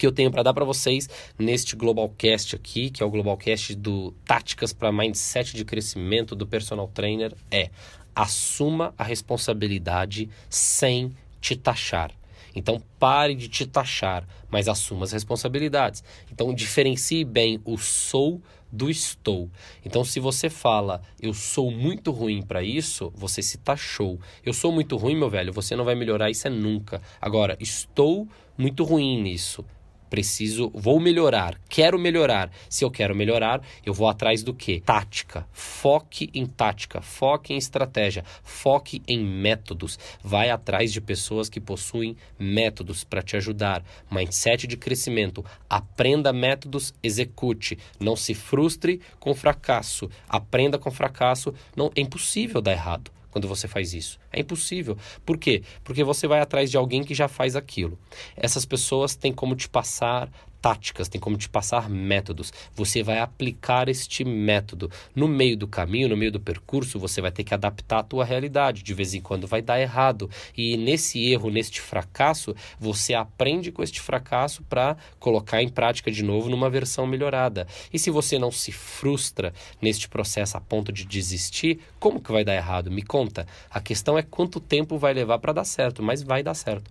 que 0.00 0.06
eu 0.06 0.12
tenho 0.12 0.30
para 0.30 0.42
dar 0.42 0.54
para 0.54 0.64
vocês 0.64 1.10
neste 1.38 1.76
Globalcast 1.76 2.56
aqui, 2.56 2.88
que 2.88 3.02
é 3.02 3.06
o 3.06 3.10
Globalcast 3.10 3.74
do 3.74 4.12
Táticas 4.24 4.72
para 4.72 4.90
Mindset 4.90 5.54
de 5.54 5.62
Crescimento 5.62 6.34
do 6.34 6.46
Personal 6.46 6.88
Trainer, 6.88 7.34
é 7.50 7.68
assuma 8.16 8.94
a 8.96 9.04
responsabilidade 9.04 10.30
sem 10.48 11.14
te 11.38 11.54
taxar. 11.54 12.12
Então 12.54 12.82
pare 12.98 13.34
de 13.34 13.46
te 13.46 13.66
taxar, 13.66 14.26
mas 14.50 14.68
assuma 14.68 15.04
as 15.04 15.12
responsabilidades. 15.12 16.02
Então 16.32 16.54
diferencie 16.54 17.22
bem 17.22 17.60
o 17.62 17.76
sou 17.76 18.40
do 18.72 18.88
estou. 18.88 19.50
Então 19.84 20.02
se 20.02 20.18
você 20.18 20.48
fala 20.48 21.02
eu 21.20 21.34
sou 21.34 21.70
muito 21.70 22.10
ruim 22.10 22.40
para 22.40 22.62
isso, 22.62 23.12
você 23.14 23.42
se 23.42 23.58
taxou. 23.58 24.18
Eu 24.42 24.54
sou 24.54 24.72
muito 24.72 24.96
ruim, 24.96 25.14
meu 25.14 25.28
velho, 25.28 25.52
você 25.52 25.76
não 25.76 25.84
vai 25.84 25.94
melhorar 25.94 26.30
isso 26.30 26.46
é 26.48 26.50
nunca. 26.50 27.02
Agora, 27.20 27.54
estou 27.60 28.26
muito 28.56 28.82
ruim 28.82 29.20
nisso 29.20 29.62
preciso, 30.10 30.70
vou 30.74 30.98
melhorar, 30.98 31.58
quero 31.68 31.98
melhorar. 31.98 32.50
Se 32.68 32.84
eu 32.84 32.90
quero 32.90 33.14
melhorar, 33.14 33.62
eu 33.86 33.94
vou 33.94 34.08
atrás 34.08 34.42
do 34.42 34.52
que? 34.52 34.80
Tática. 34.80 35.46
Foque 35.52 36.28
em 36.34 36.44
tática, 36.44 37.00
foque 37.00 37.54
em 37.54 37.56
estratégia, 37.56 38.24
foque 38.42 39.00
em 39.06 39.24
métodos. 39.24 39.98
Vai 40.22 40.50
atrás 40.50 40.92
de 40.92 41.00
pessoas 41.00 41.48
que 41.48 41.60
possuem 41.60 42.16
métodos 42.38 43.04
para 43.04 43.22
te 43.22 43.36
ajudar. 43.36 43.84
Mindset 44.10 44.66
de 44.66 44.76
crescimento. 44.76 45.44
Aprenda 45.68 46.32
métodos, 46.32 46.92
execute. 47.02 47.78
Não 47.98 48.16
se 48.16 48.34
frustre 48.34 49.00
com 49.20 49.34
fracasso. 49.34 50.10
Aprenda 50.28 50.78
com 50.78 50.90
fracasso. 50.90 51.54
Não 51.76 51.90
é 51.94 52.00
impossível 52.00 52.60
dar 52.60 52.72
errado 52.72 53.10
quando 53.30 53.48
você 53.48 53.68
faz 53.68 53.94
isso. 53.94 54.18
É 54.32 54.40
impossível. 54.40 54.96
Por 55.24 55.38
quê? 55.38 55.62
Porque 55.84 56.02
você 56.04 56.26
vai 56.26 56.40
atrás 56.40 56.70
de 56.70 56.76
alguém 56.76 57.02
que 57.02 57.14
já 57.14 57.28
faz 57.28 57.56
aquilo. 57.56 57.98
Essas 58.36 58.64
pessoas 58.64 59.14
têm 59.14 59.32
como 59.32 59.54
te 59.54 59.68
passar 59.68 60.30
táticas, 60.60 61.08
tem 61.08 61.20
como 61.20 61.36
te 61.36 61.48
passar 61.48 61.88
métodos. 61.88 62.52
Você 62.74 63.02
vai 63.02 63.18
aplicar 63.18 63.88
este 63.88 64.24
método. 64.24 64.90
No 65.14 65.26
meio 65.26 65.56
do 65.56 65.66
caminho, 65.66 66.08
no 66.08 66.16
meio 66.16 66.32
do 66.32 66.40
percurso, 66.40 66.98
você 66.98 67.20
vai 67.20 67.30
ter 67.30 67.44
que 67.44 67.54
adaptar 67.54 68.00
a 68.00 68.02
tua 68.02 68.24
realidade. 68.24 68.82
De 68.82 68.94
vez 68.94 69.14
em 69.14 69.20
quando 69.20 69.46
vai 69.46 69.62
dar 69.62 69.80
errado. 69.80 70.30
E 70.56 70.76
nesse 70.76 71.30
erro, 71.30 71.50
neste 71.50 71.80
fracasso, 71.80 72.54
você 72.78 73.14
aprende 73.14 73.72
com 73.72 73.82
este 73.82 74.00
fracasso 74.00 74.62
para 74.64 74.96
colocar 75.18 75.62
em 75.62 75.68
prática 75.68 76.10
de 76.10 76.22
novo 76.22 76.48
numa 76.48 76.70
versão 76.70 77.06
melhorada. 77.06 77.66
E 77.92 77.98
se 77.98 78.10
você 78.10 78.38
não 78.38 78.50
se 78.50 78.72
frustra 78.72 79.52
neste 79.80 80.08
processo 80.08 80.56
a 80.56 80.60
ponto 80.60 80.92
de 80.92 81.04
desistir, 81.04 81.80
como 81.98 82.20
que 82.20 82.32
vai 82.32 82.44
dar 82.44 82.54
errado? 82.54 82.90
Me 82.90 83.02
conta. 83.02 83.46
A 83.70 83.80
questão 83.80 84.18
é 84.18 84.22
quanto 84.22 84.60
tempo 84.60 84.98
vai 84.98 85.14
levar 85.14 85.38
para 85.38 85.52
dar 85.52 85.64
certo, 85.64 86.02
mas 86.02 86.22
vai 86.22 86.42
dar 86.42 86.54
certo. 86.54 86.90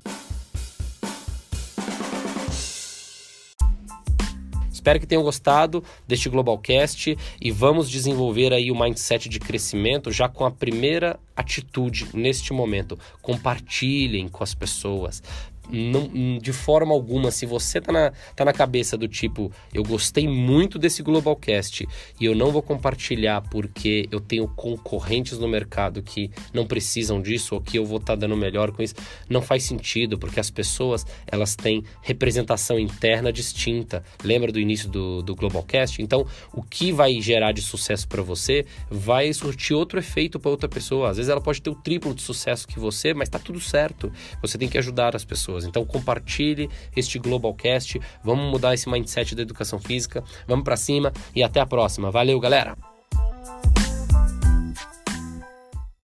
Espero 4.80 4.98
que 4.98 5.06
tenham 5.06 5.24
gostado 5.24 5.84
deste 6.08 6.30
Globalcast 6.30 7.18
e 7.42 7.52
vamos 7.52 7.90
desenvolver 7.90 8.54
aí 8.54 8.72
o 8.72 8.80
mindset 8.80 9.28
de 9.28 9.38
crescimento 9.38 10.10
já 10.10 10.30
com 10.30 10.46
a 10.46 10.52
primeira 10.52 11.20
atitude 11.36 12.08
neste 12.14 12.54
momento. 12.54 12.98
Compartilhem 13.22 14.30
com 14.30 14.42
as 14.42 14.54
pessoas 14.56 15.22
não, 15.70 16.38
de 16.38 16.52
forma 16.52 16.94
alguma, 16.94 17.32
se 17.32 17.46
você 17.46 17.80
tá 17.80 17.92
na, 17.92 18.12
tá 18.36 18.46
na 18.46 18.54
cabeça 18.54 18.98
do 18.98 19.08
tipo, 19.08 19.52
eu 19.74 19.84
gostei 19.84 20.28
muito 20.28 20.80
desse 20.80 21.02
Globalcast 21.04 21.88
e 22.20 22.26
eu 22.26 22.36
não 22.36 22.52
vou 22.52 22.62
compartilhar 22.62 23.42
porque 23.42 24.08
eu 24.12 24.20
tenho 24.20 24.48
concorrentes 24.48 25.38
no 25.38 25.48
mercado 25.48 26.02
que 26.02 26.32
não 26.54 26.66
precisam 26.66 27.22
disso 27.22 27.56
ou 27.56 27.62
que 27.62 27.78
eu 27.78 27.86
vou 27.86 27.98
estar 27.98 28.14
tá 28.14 28.22
dando 28.22 28.36
melhor 28.36 28.72
com 28.72 28.82
isso, 28.82 28.96
não 29.30 29.42
faz 29.42 29.64
sentido, 29.64 30.18
porque 30.18 30.40
as 30.40 30.50
pessoas 30.50 31.06
elas 31.28 31.56
têm 31.56 31.84
representação 32.02 32.80
interna 32.80 33.32
distinta. 33.32 34.04
Lembra 34.24 34.52
do 34.52 34.60
início 34.60 34.90
do, 34.90 35.22
do 35.22 35.36
Globalcast? 35.36 36.02
Então, 36.02 36.26
o 36.54 36.62
que 36.62 36.92
vai 36.92 37.20
gerar 37.22 37.52
de 37.52 37.62
sucesso 37.62 38.08
para 38.08 38.22
você 38.22 38.66
vai 38.90 39.32
surtir 39.34 39.76
outro 39.76 40.00
efeito 40.00 40.40
para 40.40 40.52
outra 40.52 40.68
pessoa. 40.68 41.10
Às 41.10 41.18
vezes 41.18 41.30
ela 41.30 41.42
pode 41.42 41.62
ter 41.62 41.70
o 41.70 41.76
triplo 41.76 42.14
de 42.14 42.22
sucesso 42.22 42.68
que 42.68 42.80
você, 42.80 43.14
mas 43.14 43.30
tá 43.30 43.40
tudo 43.40 43.60
certo. 43.60 44.12
Você 44.42 44.58
tem 44.58 44.68
que 44.68 44.78
ajudar 44.78 45.16
as 45.16 45.24
pessoas 45.24 45.59
pessoas. 45.60 45.66
Então 45.66 45.86
compartilhe 45.86 46.70
este 46.96 47.20
Globalcast, 47.20 48.00
vamos 48.24 48.50
mudar 48.50 48.74
esse 48.74 48.90
mindset 48.90 49.36
da 49.36 49.42
educação 49.42 49.80
física, 49.80 50.24
vamos 50.48 50.64
para 50.64 50.78
cima 50.78 51.12
e 51.36 51.44
até 51.44 51.60
a 51.60 51.66
próxima. 51.66 52.10
Valeu, 52.10 52.40
galera! 52.40 52.89